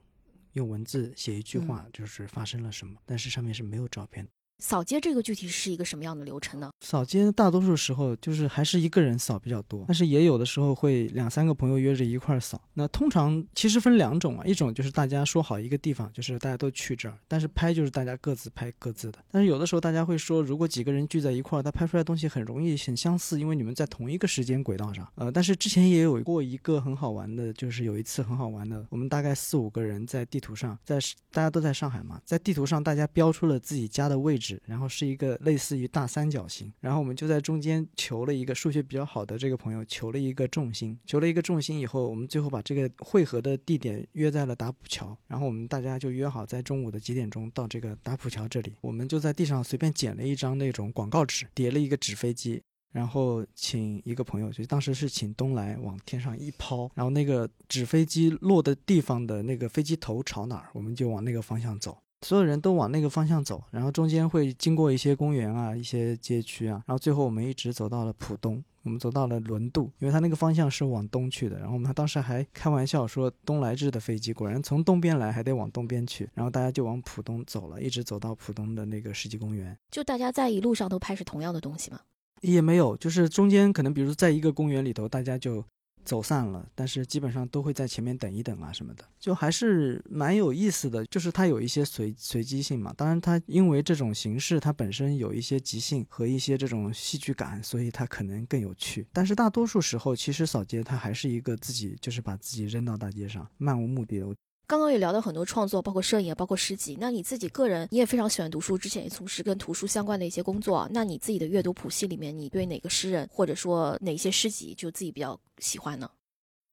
[0.53, 4.25] 用文字写一句话，就是发生了什么，但是上面是没有照片。
[4.59, 6.69] 扫街这个具体是一个什么样的流程呢？
[6.81, 12.61] 扫街大多数时候就是还是一个人扫比较多，但是也有的时候会两三个朋友约着一块儿扫。
[12.73, 19.19] 那通常其实分两种啊，一种就是大家说好一个地方，就是大家都去这儿，但是拍就是大家各自拍各自的。
[19.31, 25.07] 但是有的时候大家会说，如果几个人聚在一块儿，他拍出来东西很容易很相似，因为你们在同一个时间轨道上。
[25.15, 30.99] 呃，但是之前也有过一个很好玩的，就是有一次很好玩的，我们大概四五个人在地图上，在
[31.31, 35.37] 大家都在上海嘛，在地图上大家标出了自己家的位置，然后是一个。
[35.41, 61.97] 类似于大三角形，然后我们就在中间求了一个数学比较好的这个朋友求了一个重心，求了一个重心以后，我们最后把这个汇合的地点约在了打浦桥，然后我们大家就约好在中午的几点钟到这个打浦桥这里，我们就在地上随便捡了一张那种广告纸，叠了一个纸飞机，然后请一个朋友，就当时是请东来往天上一抛，然后那个纸飞机落的地方的那个飞机头朝哪儿，我们就往那个方向走。
[62.21, 71.57] 所有人都往那个方向走，然后中间会经过一些公园啊、一些街区啊，然后最后我们一直走到了浦东，我们走到了轮渡，因为它那个方向是往东去的。
[71.59, 76.29] 然后我们当时还开玩笑说，东来日的飞机果然从东边来，还得往东边去。
[76.33, 79.77] 然后大家就往浦东走了，一直走到浦东的那个世纪公园。
[79.89, 82.01] 就大家在一路上都拍是同样的东西吗？
[82.41, 85.63] 也没有，就是中间可能比如在一个公园里头，大家就。
[86.05, 91.05] 走散了，但是基本上都会在前面等一等啊什么的，就还是蛮有意思的。
[91.05, 99.05] 就是它有一些随随机性嘛，当然它因为这种形式它本身有一些即兴和一些这种戏剧感，所以它可能更有趣。
[99.13, 104.27] 但是大多数时候，其实扫街它还是一个自己就是把自己扔到大街上，漫无目的的。
[104.69, 106.95] 刚刚也聊到很多创作，包括摄影，包括诗集。
[107.01, 110.87] 那你自己个人，你也非常喜欢读书，之前也从事跟图书相关的一些工作。
[110.91, 116.07] 那你自己的阅读谱系里面，你对哪个诗人或者说哪些诗集就自己比较喜欢呢？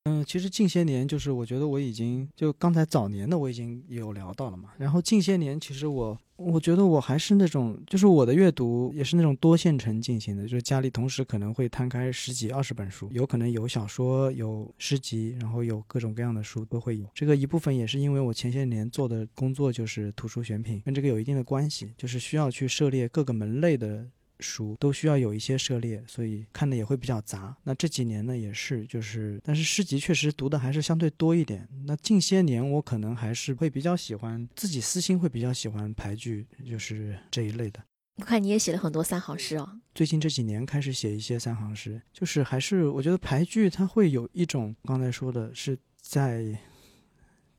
[0.06, 4.70] 嗯，其实近些年就是我觉得我已经就刚才早年的我已经有聊到了嘛。
[4.78, 17.04] 然后近些年其实我我觉得我还是那种就是我的阅读也是那种多线程进行的，就是家里同时可能会摊开十几二十本书，有可能有小说有诗集，然后有各种各样的书都会有。
[17.12, 24.06] 这个一部分也是因为我前些年做的工作就是图书选品，跟这个有一定的关系，就是需要去涉猎各个门类的。
[24.40, 27.56] 书都需要有一些涉猎，所以看的也会比较杂。
[27.64, 31.68] 那这几年呢，也是就是，但是诗集确实读的还是相对多一点。
[31.84, 37.82] 那近些年我可能还是会比较喜欢，自己私心会比较喜欢排剧，就是这一类的。
[38.16, 39.80] 我看你也写了很多三行诗哦。
[39.94, 46.58] 最近这几年开始写一些三行诗，就是还是我觉得排剧它会有一种刚才说的是在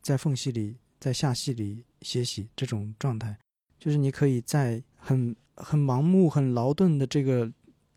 [0.02, 3.38] 在缝隙里，在下戏里歇息这种状态，
[3.78, 5.36] 就是你可以在很。
[5.60, 7.52] 很盲目、很劳顿的这个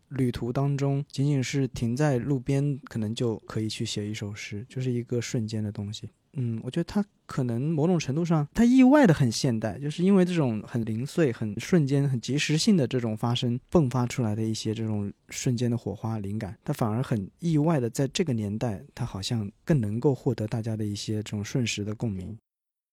[0.07, 6.09] 旅途当中，仅仅是停在路边，可能就可以去写一首诗，就是一个瞬间的东西。
[6.33, 22.35] 嗯，我觉得它可能某种程度上，它意外的很现代，就是因为这种很零碎、很瞬间、很及时性的这种发生，迸发出来的一些这种瞬间的火花、灵感，它反而很意外的在这个年代，它好像更能够获得大家的一些这种瞬时的共鸣。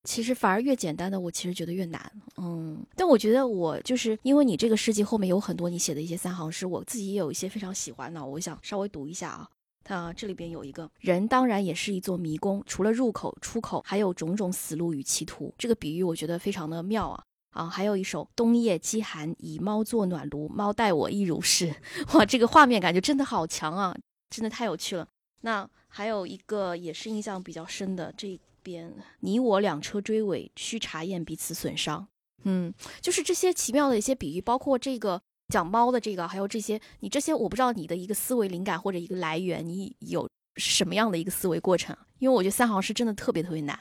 [0.09, 2.11] 其实反而越简单的，我其实觉得越难。
[2.39, 9.47] 嗯，但我觉得我就是因为你这个诗集后面有很多你写的一些三行诗，我自己也有一些非常喜欢的，我想稍微读一下啊。
[9.85, 15.55] 它这里边有一个人，当然也是一座迷宫，除了入口、出口，还有种种死路与歧途。
[15.59, 17.69] 这个比喻我觉得非常的妙啊啊！
[17.69, 21.75] 还有一首冬夜饥寒，以猫做暖炉，猫待我亦如是。
[22.15, 23.95] 哇，这个画面感就真的好强啊，
[24.31, 25.07] 真的太有趣了。
[25.43, 28.41] 那还有一个也是印象比较深的这。
[28.69, 32.07] 边你我两车追尾，需查验彼此损伤。
[32.45, 41.97] 嗯，就是这些奇妙的一些比喻，包括这个讲猫的这个，还有这些，你这些我不知道你的一个思维灵感或者一个来源，你有什么样的一个思维过程？
[42.19, 43.77] 因为我觉得三行诗真的特别特别难。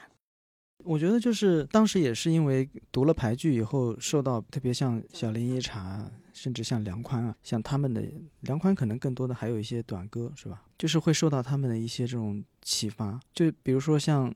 [0.84, 8.02] 我觉得就是当时也是因为读了牌剧以后，受到特别像小林一茶，甚至像梁宽啊，像他们的
[8.40, 10.64] 梁宽可能更多的还有一些短歌是吧？
[10.76, 14.34] 就是会受到他们的一些这种启发，就比如说像。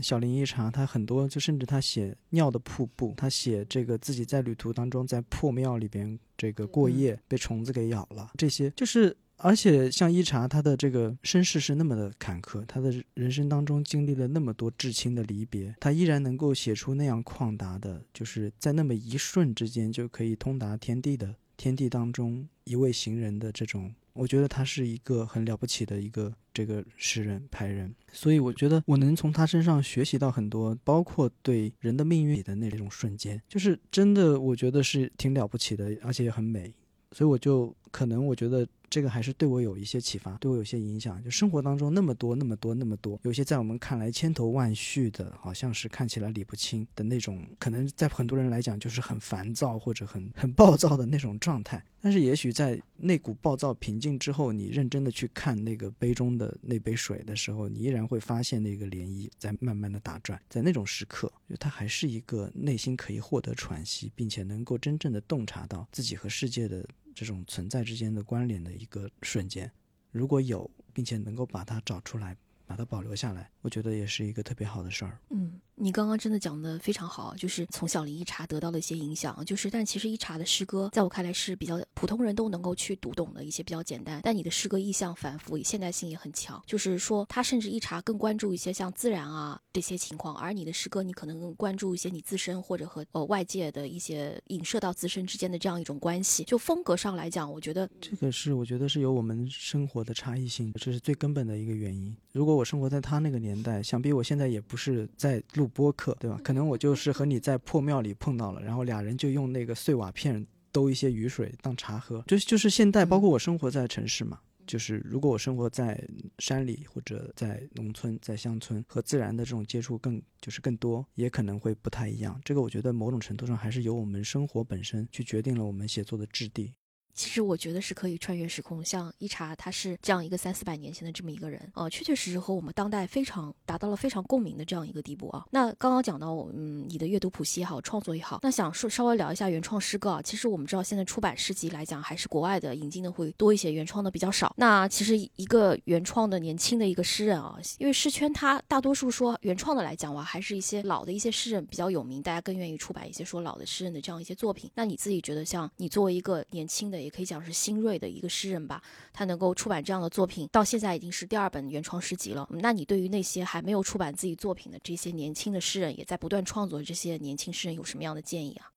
[0.00, 23.92] 小林一茶，他很多就甚至他写尿的瀑布，他写这个自己在旅途当中在破庙里边这个过夜，被虫子给咬了，这些就是，而且像一茶他的这个身世是那么的坎坷，他的人生当中经历了那么多至亲的离别，他依然能够写出那样旷达的，就是在那么一瞬之间就可以通达天地的天地当中一位行人的这种。
[24.12, 36.74] 我觉得他是一个很了不起的一个这个诗人拍人，所以我觉得我能从他身上学习到很多，包括对人的命运里的那种瞬间，就是真的，我觉得是挺了不起的，而且也很美，
[37.12, 38.66] 所以我就可能我觉得。
[38.90, 41.22] 这个还是对我有一些启发，对我有些影响。
[41.22, 51.80] 就生活当中那么多、那么多、那么多，有些在我们看来千头万绪的，好像是看起来理不清的那种，可能在很多人来讲就是很烦躁或者很很暴躁的那种状态。
[52.00, 60.42] 但是也许在那股暴躁平静之后，你认真的去看那个杯中的那杯水的时候，你依然会发现那个涟漪在慢慢的打转。
[60.48, 66.84] 在那种时刻，就它还是一个内心可以获得喘息，并且能够真正的洞察到自己和世界的。
[67.14, 69.70] 这种存在之间的关联的一个瞬间，
[70.10, 72.36] 如果有，并且能够把它找出来，
[72.66, 75.18] 把它保留下来，我觉得也是一个特别好的事儿。
[75.30, 75.60] 嗯。
[75.82, 102.14] 你刚刚真的讲的非常好，就是从小林一茶得到了一些影响，就是但其实一茶的诗歌在我看来是比较普通人都能够去读懂的一些比较简单，但你的诗歌意象反复，现代性也很强，就是说他甚至一茶更关注一些像自然啊这些情况，而你的诗歌你可能更关注一些你自身或者和呃外界的一些影射到自身之间的这样一种关系，就风格上来讲，我觉得这个是我觉得是有我们生活的差异性，这是最根本的一个原因。
[102.32, 105.69] 如果我生活在他那个年代，想必我现在也不是在路。
[105.70, 106.38] 播客，对吧？
[106.44, 114.38] 可能我就是和你在破庙里碰到了，然后俩人就用那个碎瓦片兜一些雨水当茶喝，就就是现代，包括我生活在城市嘛。
[114.66, 116.00] 就是如果我生活在
[116.38, 122.40] 山里或者在农村，在乡村，和自然的这种接触更就是更多，也可能会不太一样。
[122.44, 126.72] 这个我觉得某种程度上还是由我们生活本身去决定了我们写作的质地。
[127.14, 135.46] 其实我觉得是可以穿越时空，像一茶，他是这样一个三四百年前的这么一个人，呃，确确实实和我们当代非常达到了非常共鸣的这样一个地步啊。
[135.50, 140.22] 那刚刚讲到，嗯，你的阅读谱系也好，创作也好，那想说稍微聊一下原创诗歌啊。
[140.22, 144.54] 其实我们知道，现在出版诗集来讲，还是国外的引进的会多一些，原创的比较少。
[144.56, 154.70] 那其实一个原创的年轻的一个诗人啊，因为诗圈它大多数说原创的来讲哇，还是一些老的一些诗人比较有名，大家更愿意出版一些说老的诗人的这样一些作品。
[154.74, 157.80] 那你自己觉得，像你作为一个年轻的，也可以讲是新。
[157.80, 162.46] 锐的一个诗人吧，他能够出版这样的作品，到现在已经是第二本原创诗集了。
[162.50, 168.70] 那你对于那些还没有出版自己作品的这些年轻的诗人，也在不断创作的这些年轻诗人，有什么样的建议啊？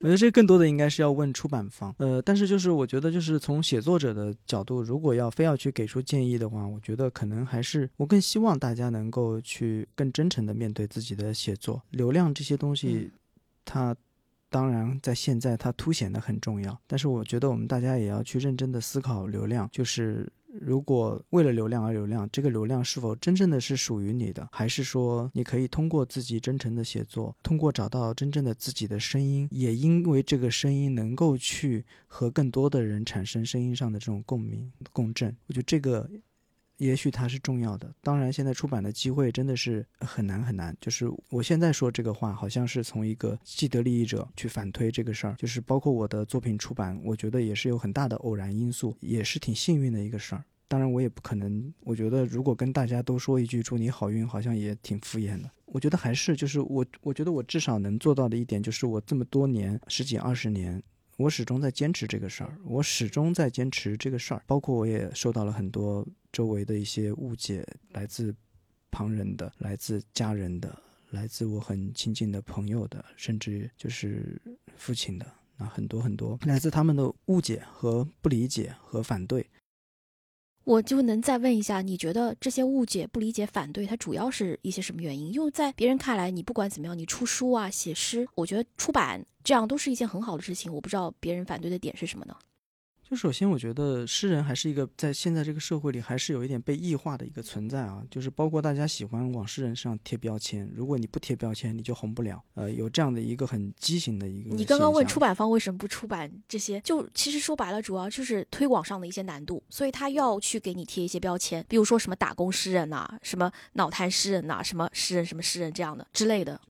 [0.00, 1.94] 我觉得这更多的应该是要问出版方。
[1.98, 11.82] 呃，但是就是我觉得，就是从写作者的角度，如果要非要去给出建议的话，我觉得可能还是我更希望大家能够去更真诚的面对自己的写作。
[11.90, 13.10] 流量这些东西，
[13.66, 13.94] 它。
[14.56, 36.08] 当然，在现在它凸显的很重要，但是我觉得我们大家也要去认真的思考流量，就是如果为了流量而流量，这个流量是否真正的是属于你的，还是说你可以通过自己真诚的写作，通过找到真正的自己的声音，也因为这个声音能够去和更多的人产生声音上的这种共鸣共振，我觉得这个。
[36.78, 40.76] 也许它是重要的，当然现在出版的机会真的是很难很难。
[40.80, 45.34] 就是我现在说这个话，好像是从一个既得利益者去反推这个事儿。
[45.38, 50.44] 就是包括我的作品出版，我觉得也是有很大的偶然因素，也是挺幸运的一个事儿。
[50.68, 55.50] 当然我也不可能，我觉得如果跟大家都说一句祝你好运，好像也挺敷衍的。
[55.66, 60.82] 我觉得还是就是我，我觉得我至少能做到的一点，就是我这么多年十几二十年。
[61.18, 66.06] 我始终在坚持这个事儿，我始终在坚持这个事儿，包括我也受到了很多
[66.36, 68.34] 周围的一些误解，来自
[68.90, 70.78] 旁人的，来自家人的，
[71.08, 74.38] 来自我很亲近的朋友的，甚至就是
[74.76, 75.26] 父亲的，
[75.56, 79.46] 那很多很多来自他们的误解和不理解和反对。
[80.64, 85.32] 我就能再问一下，你觉得这些误解、不理解、反对，它主要是一些什么原因？
[85.32, 90.70] 因为在别人看来，你不管怎么样，你出书啊、写诗，我觉得出版这样都是一件很好的事情。
[90.70, 92.36] 我不知道别人反对的点是什么呢？
[93.08, 98.02] 就首先，我觉得诗人还是一个在现在这个社会里还是有一点被异化的一个存在啊。
[98.10, 102.42] 就是包括大家喜欢往诗人身上贴标签，如果你不贴标签，你就红不了。
[102.54, 104.56] 呃，有这样的一个很畸形的一个。
[104.56, 116.60] 你刚刚问出版方为什么不出版这些，就其实说白了，主要就是推广上的一些难度，所以他要去给你贴一些标签，比如说什么打工诗人呐，什么脑瘫诗人呐，什么诗人什么诗人这样的之类的。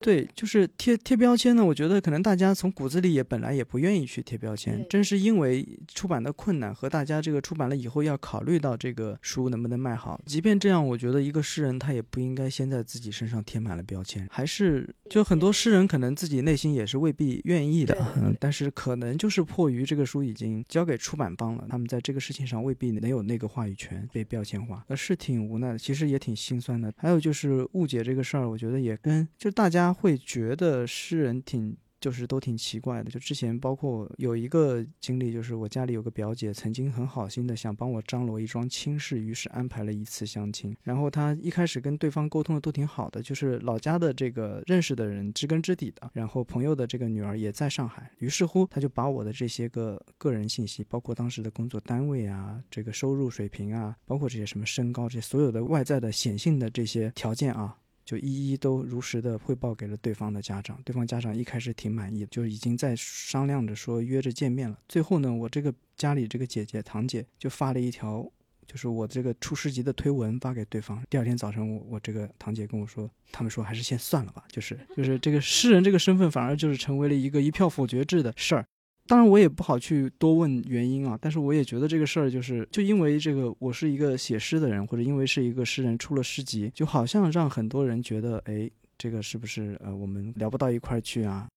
[0.00, 1.64] 对，就是贴贴标签呢。
[1.64, 10.20] 我觉得可能大家从骨子里也本来也不愿意去贴标签，正是因为出版的困难和大家这个出版了以后要考虑到这个书能不能卖好。
[10.26, 26.92] 即便这样，我觉得一个诗人他也不应该先在自己身上贴满了标签，还是就很多诗人可能自己内心也是未必愿意的，嗯，但是可能就是迫于这个书已经交给出版方了，他们在这个事情上未必能有那个话语权被标签化，那是挺无奈的，其实也挺心酸的。
[26.98, 29.83] 还有就是误解这个事儿，我觉得也跟就大家。
[29.84, 31.76] 他会觉得诗人挺。
[32.00, 40.76] 就是都挺奇怪的，就之前包括有一个经历，就是我家里有个表姐，曾经很好心的想帮我张罗一桩亲事，于是安排了一次相亲。
[40.82, 57.78] 然后她一开始跟对方沟通的都挺好的，就是老家的这个认识的人知根知底的，然后朋友的这个女儿也在上海，于是乎他就把我的这些个个人信息，包括当时的工作单位啊，这个收入水平啊，包括这些什么身高这些所有的外在的显性的这些条件啊。
[58.04, 64.78] 就一一都如实的汇报给了对方的家长，对方家长一开始挺满意，就已经在商量着说约着见面了。
[64.88, 68.30] 最后呢，我这个家里这个姐姐堂姐就发了一条，
[68.66, 71.02] 就是我这个出师级的推文发给对方。
[71.08, 78.66] 第二天早晨，我我这个堂姐跟我说，他们说还是先算了吧，就是就是这个诗人这个身份反而就是成为了一个一票否决制的事儿。
[79.06, 81.18] 当然，我也不好去多问原因啊。
[81.20, 91.48] 但是我也觉得这个事儿就是，就因为这个，我是一个写诗的人，或者因为是一个诗人出了诗集，就好像让很多人觉得，哎，这个是不是呃，我们聊不到一块儿去啊？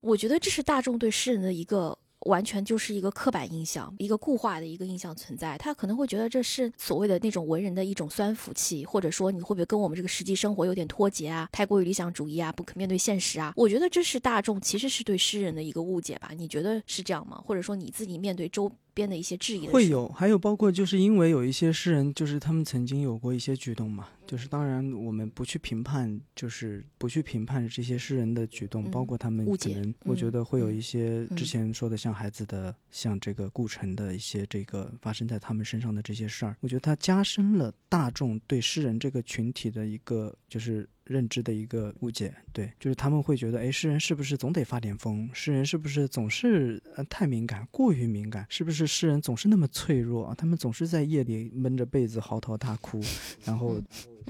[0.00, 1.98] 我觉得这是大众对诗人的一个。
[2.26, 5.56] 完全就是一个刻板印象，一个固化的一个印象存在。
[5.58, 11.48] 他可能会觉得这是所谓的那种文人的一种酸腐气，或者说你会不会跟我们这个实际生活有点脱节啊？
[11.52, 13.52] 太过于理想主义啊，不可面对现实啊？
[13.56, 16.30] 我觉得这是大众其实是对诗人的一个误解吧？
[16.36, 17.42] 你觉得是这样吗？
[17.46, 18.70] 或者说你自己面对周？
[18.98, 19.72] 边的一些质疑的？
[19.72, 40.88] 会有，还有包括就是因为有一些诗人，就是他们曾经有过一些举动嘛，就是当然我们不去评判，就是不去评判这些诗人的举动，嗯包括他们可能，我觉嗯得会有嗯一些嗯之前说的像孩子的，像这个顾城的一些这个发生在他们身上的这些事儿，我觉得它加深了大众对诗人这个群体的一个就是。
[41.08, 45.28] 认知的一个误解，对，就是他们会觉得，哎，诗人是不是总得发点疯？
[45.32, 48.46] 诗人是不是总是呃太敏感，过于敏感？
[48.48, 50.34] 是不是诗人总是那么脆弱啊？
[50.36, 53.00] 他们总是在夜里闷着被子嚎啕大哭，
[53.44, 53.80] 然后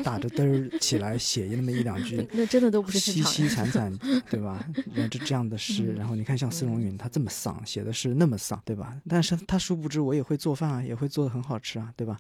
[0.05, 3.23] 打着灯儿起来写那么一两句那真的都不是凄。
[3.25, 3.93] 凄惨惨，
[4.31, 4.65] 对吧？
[5.11, 8.97] 这这样的诗，嗯然后你看像司荣云，他这么丧，写的是那么丧，对吧？
[9.09, 12.19] 但是他殊不知我也会做饭啊，也会做的很好吃啊，对吧？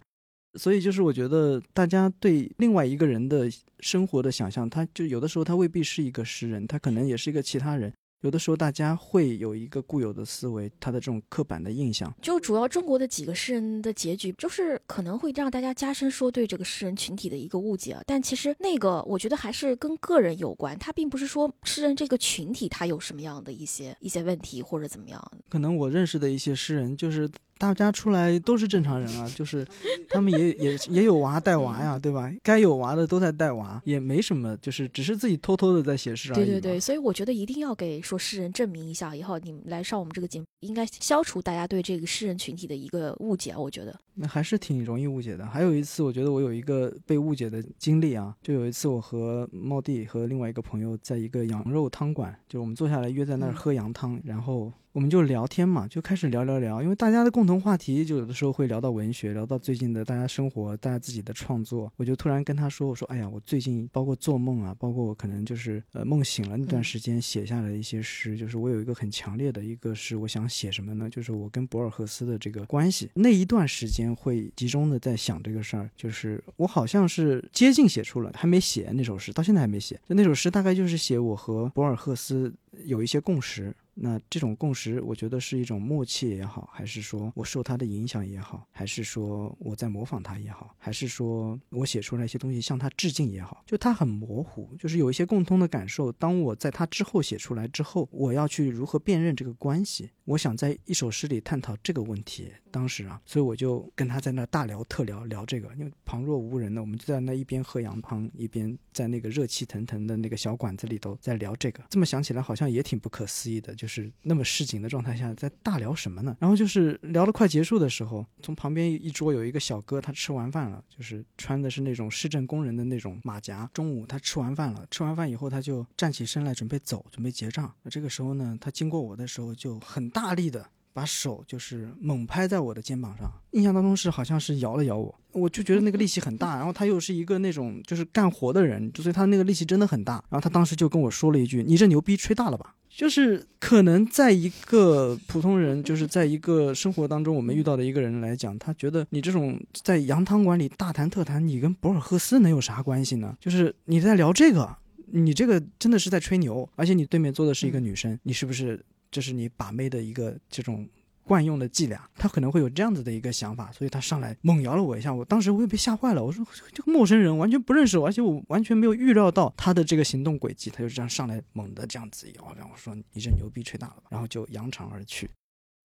[0.58, 3.48] 所以就是我觉得大家对另外一个人的
[3.80, 7.92] 生活的想象，他就有的时候他未必是一个诗人，他可能也是一个其他人。
[8.22, 18.02] 有的时候大家会有一个固有的思维，他的这种刻板的印象，就主要中国的几个诗人的结局，就是可能会让大家加深说对这个诗人群体的一个误解啊。
[18.04, 25.32] 但其实那个我觉得还是跟个人有关，他并不是说诗人这个群体他有什么样的一些一些问题或者怎么样。
[25.48, 29.66] 可能我认识的一些诗人，就是大家出来都是正常人啊， 就是
[30.08, 32.32] 他们也也也有娃带娃呀，对吧？
[32.42, 36.44] 该有娃的都在带娃，也没什么，就是只是自己偷偷的在写诗而已。
[36.44, 43.58] 对对对，，所以我觉得一定要给说诗人证明一下，以后你们来上我们这个节目，应该消除大家对这个诗人群体的一个误解啊。
[43.58, 45.46] 我觉得，那还是挺容易误解的。
[45.46, 54.72] 还有一次，我觉得我有一个被误解的经历啊，就有一次我和茂弟和另外一个朋友在一个羊肉汤馆，就我们坐下来约在那儿嗯喝羊汤，然后。
[54.92, 61.92] 我们就聊天嘛，就开始聊聊聊，因为大家的共同话题，就有的时候会聊到文学，聊到最近的大家生活，大家自己的创作。
[61.96, 71.08] 我就突然跟他说：“我说，哎呀，我最近包括做梦啊，包括我可能就是呃梦醒了那段嗯时间写下来的一些诗，就是我有一个很强烈的一个是，我想写什么呢？
[71.08, 73.08] 就是我跟博尔赫斯的这个关系。
[73.14, 80.00] 那一段时间会集中的在想这个事儿，就是我好像是接近写出了，还没写那首诗，到现在还没写。
[80.08, 82.52] 就那首诗大概就是写我和博尔赫斯
[82.84, 83.74] 有一些共识。
[84.00, 96.12] 那这种共识，我觉得是一种默契也好，还是说我受他的影响也好，还是说我在模仿他也好，还是说我写出来一些东西向他致敬也好，就他很模糊，就是有一些共通的感受。
[96.12, 100.10] 当我在他之后写出来之后，我要去如何辨认这个关系？
[100.24, 102.52] 我想在一首诗里探讨这个问题。
[102.70, 111.82] 当时啊，所以我就跟他在那大聊特聊聊这个，因为旁若无人的，我们就在那一边喝羊汤，一边在那个热气腾腾的那个小馆子里头在聊这个。
[111.88, 116.36] 这么想起来，好像也挺不可思议的，就就是那么市井的状态下在大聊什么呢？
[116.38, 123.70] 然后就是聊得快结束的时候，从旁边一桌有一个小哥，他吃完饭了，就是穿的是那种市政工人的那种马甲。
[123.72, 127.72] 中午他吃完饭了，吃完饭以后他就站起身来准备走，准备结账。
[127.82, 130.68] 那这个时候呢，他经过我的时候就很大力的。
[130.90, 140.14] 把手就是猛拍在我的肩膀上，印象当中是好像是摇了摇我，我就觉得那个力气很大，然后他又是一个那种就是干活的人，所以他那个力气真的很大。
[140.28, 153.36] 然后他当时就跟我说了一句：“你这牛逼吹大了吧？”就是可能在一个普通人，就是在一个生活当中我们遇到的一个人来讲，他觉得你这种在羊汤馆里大谈特谈，你跟博尔赫斯能有啥关系呢？
[153.38, 154.76] 就是你在聊这个，
[155.12, 158.84] 你这个真的是在吹牛，而且你对面坐的是一个女生，你是不是？
[159.12, 160.84] 这是你把妹的一个这种
[161.28, 175.28] 惯用的伎俩，他可能会有这样子的一个想法，所以他上来猛摇了我一下，我当时我也被吓坏了，我说这个陌生人完全不认识我，而且我完全没有预料到他的这个行动轨迹，他就这样上来猛的这样子摇，然后说你这牛逼吹大了吧，然后就扬长而去。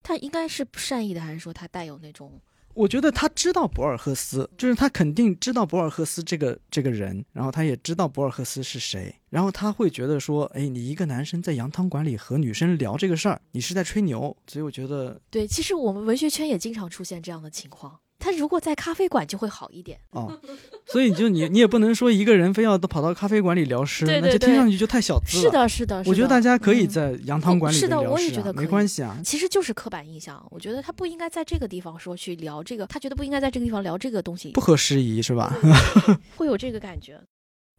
[0.01, 2.31] 他应该是不善意的，还是说他带有那种？
[2.73, 17.99] 我觉得他知道博尔赫斯，就是他肯定知道博尔赫斯这个这个人，然后他也知道博尔赫斯是谁，然后他会觉得说，哎，你一个男生在羊汤馆里和女生聊这个事儿，你是在吹牛，所以我觉得对，其实我们文学圈也经常出现这样的情况。
[18.19, 19.99] 他如果在咖啡馆就会好一点。
[20.11, 20.39] 哦，
[20.85, 25.43] 所以就你你也不能说一个人非要都跑到咖啡馆里聊诗，对对那就听上去就太小资了。
[25.43, 29.19] 是，的，是的，我觉得大家可以嗯在羊汤馆里是的边聊我也觉得可以关系啊。
[29.25, 30.45] 其实就是刻板印象。
[30.51, 35.57] 我觉得他不应该在这个地方说去聊这个，他觉得不应该在这个地方聊这个东西不，合时宜是吧？
[36.37, 37.19] 会有这个感觉。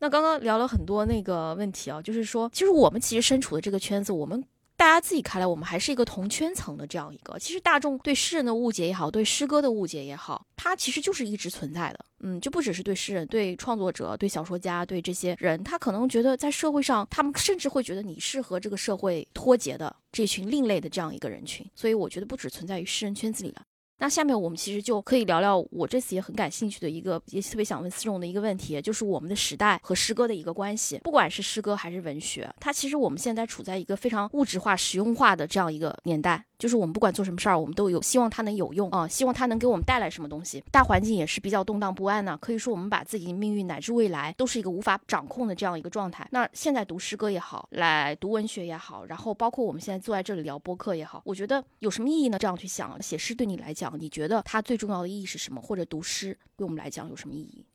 [0.01, 4.45] 那刚刚聊了很多那个问题啊，就是说，其实我们其实身处的这个圈子，我们
[4.77, 7.39] 大家自己看来，我们还是一个同圈层的这样一个。
[7.39, 12.05] 其实大众对诗人的误解也好，对诗歌的误解也好，它其实就是一直存在的。
[12.21, 21.65] 嗯，就不只是对诗人、对创作者、对小说家、对这些人，他可能觉得在社会上，他们甚至会觉得你是和这个社会脱节的这群另类的这样一个人群。
[21.75, 23.63] 所以我觉得不只存在于诗人圈子里了。
[23.99, 30.99] 那下面我们其实就可以聊聊我这次也很感兴趣的一个，也特别想问思荣的一个问题，就是我们的时代和诗歌的一个关系。
[31.05, 36.45] 不管是诗歌还是文学，它其实我们现在处在一个非常物质化、实用化的这样一个年代。
[36.59, 40.63] 就是我们不管做什么事儿，我们都有希望它能有用啊，希望它能给我们带来什么东西。
[40.71, 46.27] 大环境也是比较动荡不安呢，可以说我们把自己的命运乃至未来都是一个无法掌控的这样一个状态。
[46.31, 52.39] 那现在读诗歌也好，来读文学也好，然后包括我们现在坐在这里聊播客也好，我觉得有什么意义呢？
[52.39, 55.61] 这样去想，写诗对你来讲，你觉得它最重要的意义是什么？
[55.61, 57.67] 或者读诗对我们来讲有什么意义？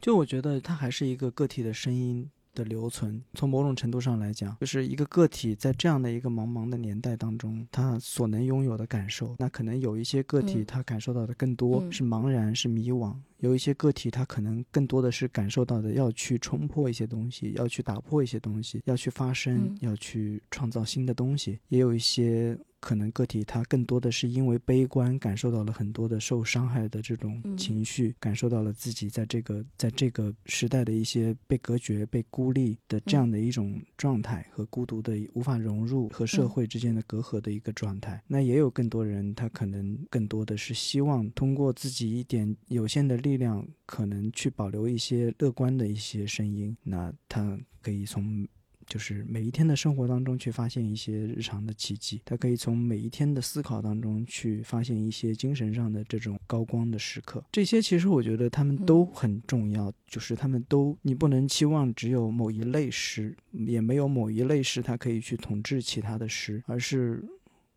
[0.00, 2.30] 就我觉得它还是一个个体的声音。
[2.56, 22.58] 的留存，从某种程度上来讲，就是一个个体在这样的一个茫茫的年代当中，他所能拥有的感受，那可能有一些个体他感受到的更多是茫然，是迷惘；有一些个体他可能更多的是感受到的要去冲破一些东西，要去打破一些东西，要去发声，要去创造新的东西；也有一些。
[22.86, 38.22] 可能个体他更多的是因为悲观，感受到了很多的受伤害的这种情绪，感受到了自己在这个在这个时代的一些被隔绝、被孤立的这样的一种状态和孤独的无法融入和社会之间的隔阂的一个状态。
[38.28, 46.76] 那也有更多人，他可能更多的是希望通过自己一点有限的力量，可能去保留一些乐观的一些声音。
[46.84, 48.46] 那他可以从。
[48.86, 57.44] 就是每一天的生活当中去发现一些日常的奇迹，他可以从每一天的思考当中去发现一些精神上的这种高光的时刻。
[57.50, 67.24] 这些其实我觉得他们都很重要，就是他们都你不能期望只有某一类诗，也没有某一类诗它可以去统治其他的诗，而是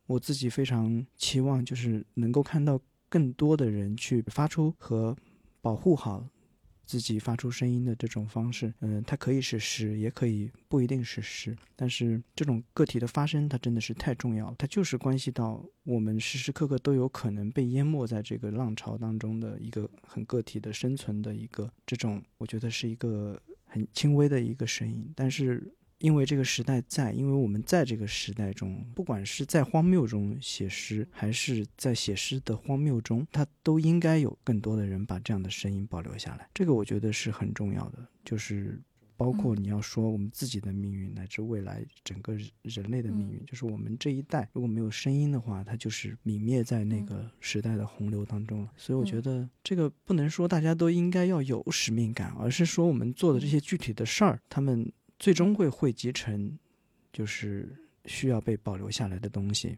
[0.05, 2.79] 我自己非常期望就是能够看到
[3.09, 5.15] 更多的人去发出和
[5.61, 6.27] 保护好。
[6.89, 11.55] 自己发出声音的这种方式，嗯，它可以是诗，也可以不一定是诗。
[11.75, 25.71] 但是这种个体的发声，它真的是太重要了，它就是关系到我们时时刻刻都有可能被淹没在这个浪潮当中的一个很个体的生存的一个这种，我觉得是一个很轻微的一个声音，但是。
[25.99, 36.49] 因为这个时代在，因为我们在这个时代中，不管是在荒谬中写诗，还是在写诗的荒谬中，它都应该有更多的人把这样的声音保留下来。
[36.53, 38.81] 这个我觉得是很重要的，就是
[39.17, 42.33] 包括你要说我们自己的命运，乃至未来整个
[42.63, 48.69] 人类的命运，就是我们这一代如果没有声音的话，它就是泯灭在那个时代的洪流当中了。
[48.77, 54.89] 所以我觉得这个不能说大家都应该要有使命感，而是说我们做的这些具体的事儿，他们。
[55.19, 56.57] 最终会汇集成，
[57.11, 57.69] 就是
[58.05, 59.77] 需要被保留下来的东西。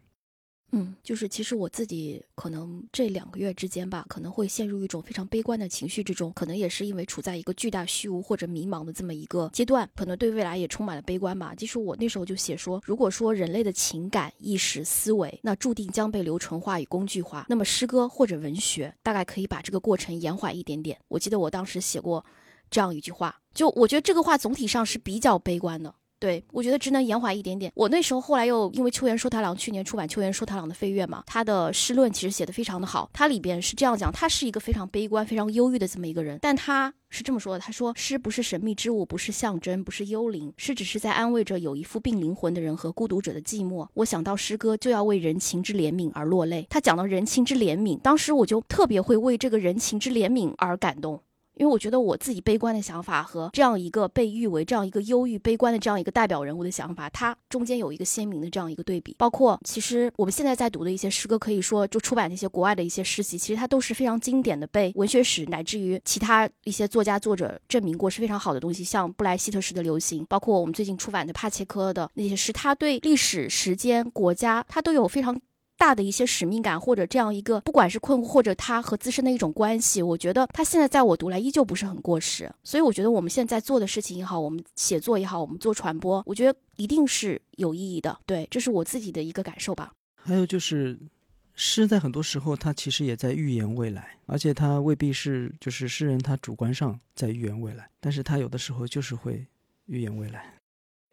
[0.74, 11.54] 嗯，就是其实我自己可能这两个月之间吧，可能会陷入一种非常悲观的情绪之中，可能也是因为处在一个巨大虚无或者迷茫的这么一个阶段，可能对未来也充满了悲观吧。
[11.54, 20.98] 其实我那时候就写说，如果说人类的情感、意识、思维，那注定将被流程化与工具化，那么诗歌或者文学大概可以把这个过程延缓一点点。
[21.08, 22.24] 我记得我当时写过。
[22.72, 25.94] 这样一句话，就我觉得这个话总体上是比较悲观的。
[26.18, 27.72] 对我觉得只能延缓一点点。
[27.74, 33.10] 我那时候后来又因为秋元说太郎去年出版秋元说太郎的《飞跃》嘛，他的诗论其实写的非常的好。
[33.12, 43.88] 他里边是这样讲，他是一个非常悲观、非常忧郁的这么一个人，但他是这么说的：他说诗不是神秘之物，不是象征，不是幽灵，诗只是在安慰着有一副病灵魂的人和孤独者的寂寞。
[43.94, 46.64] 我想到诗歌就要为人情之怜悯而落泪。
[46.70, 51.20] 他讲到人情之怜悯，当时我就特别会为这个人情之怜悯而感动。
[51.56, 59.14] 因为我觉得我自己悲观的想法和这样一个被誉为这样一个忧郁悲观的这样一个代表人物的想法，它中间有一个鲜明的这样一个对比。
[59.18, 68.82] 包括其实我们现在在读的一些诗歌，可以说就出版那些国外的一些诗集，其实它都是非常经典的，被文学史乃至于其他一些作家作者证明过是非常好的东西。
[68.82, 75.38] 像布莱希特式的流行，包括我们最近出版的帕切科的那些诗，他对历史、时间、国家，他都有非常。
[75.82, 82.48] 大的一些使命感，或者这样一个，不管是困惑，或者他和自身的一种关系，我觉得他现在在我读来依旧不是很过时。
[82.62, 88.16] 所以我觉得我们现在做的事情也好，我们写作也好，我们做传播，我觉得一定是有意义的。
[88.24, 89.92] 对，这是我自己的一个感受吧。
[90.14, 90.96] 还有就是，
[91.56, 99.44] 诗在很多时候，它其实也在预言未来，而且它未必是就是诗人他主观上在预言未来，但是他有的时候就是会
[99.86, 100.54] 预言未来。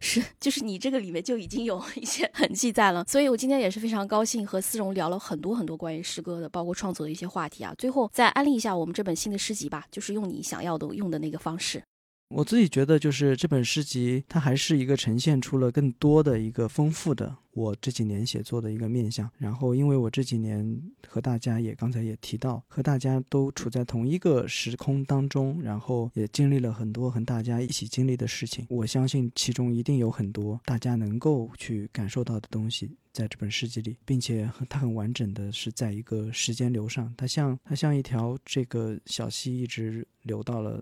[0.00, 7.74] 是， 就是你这个里面就已经有一些痕迹在了，所以我今天也是非常高兴和思荣聊了很多很多关于诗歌的，包括创作的一些话题啊。
[7.78, 11.82] 最后再安利一下我们这本新的诗集吧，就是用你想要的用的那个方式。
[12.30, 19.28] 我自己觉得，就是这本诗集，它还是一个呈现出了更多的一个丰富的我这几年写作的一个面相。
[19.36, 28.64] 然后，因为我这几年和大家也刚才也提到，和大家都处在同一个时空当中，然后也经历了很多和大家一起经历的事情。
[28.70, 40.80] 我相信其中一定有很多大家能够去感受到的东西在这本诗集里，并且它很完整的是在一个时间流上，它像它像一条这个小溪一直流到了。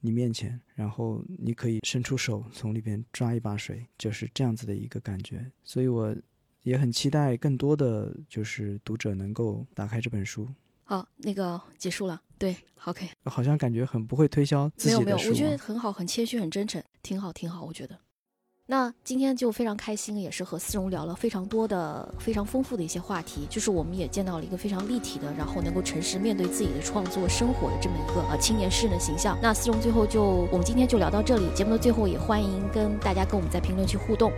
[0.00, 5.50] 你面前，然后你可以伸出手从里边抓一把水，就是这样子的一个感觉。
[5.64, 6.14] 所以我
[6.62, 10.48] 也很期待更多的就是读者能够打开这本书。
[10.84, 12.22] 好，那个结束了。
[12.38, 13.08] 对，OK。
[13.24, 15.04] 好像感觉很不会推销自己的书。
[15.04, 17.98] 没有没有，我觉得很好，很谦虚，很真诚，挺好挺好，我觉得。
[18.70, 29.38] 那今天就非常开心，也是和思荣聊了非常多的、非常丰富的一些话题，就是我们也见到了一个非常立体的，然后能够诚实面对自己的创作生活的这么一个呃青年诗人的形象。
[29.40, 34.30] 那思荣最后就，我们今天就聊到这里，节目的最后也欢迎跟大家跟我们在评论区互动。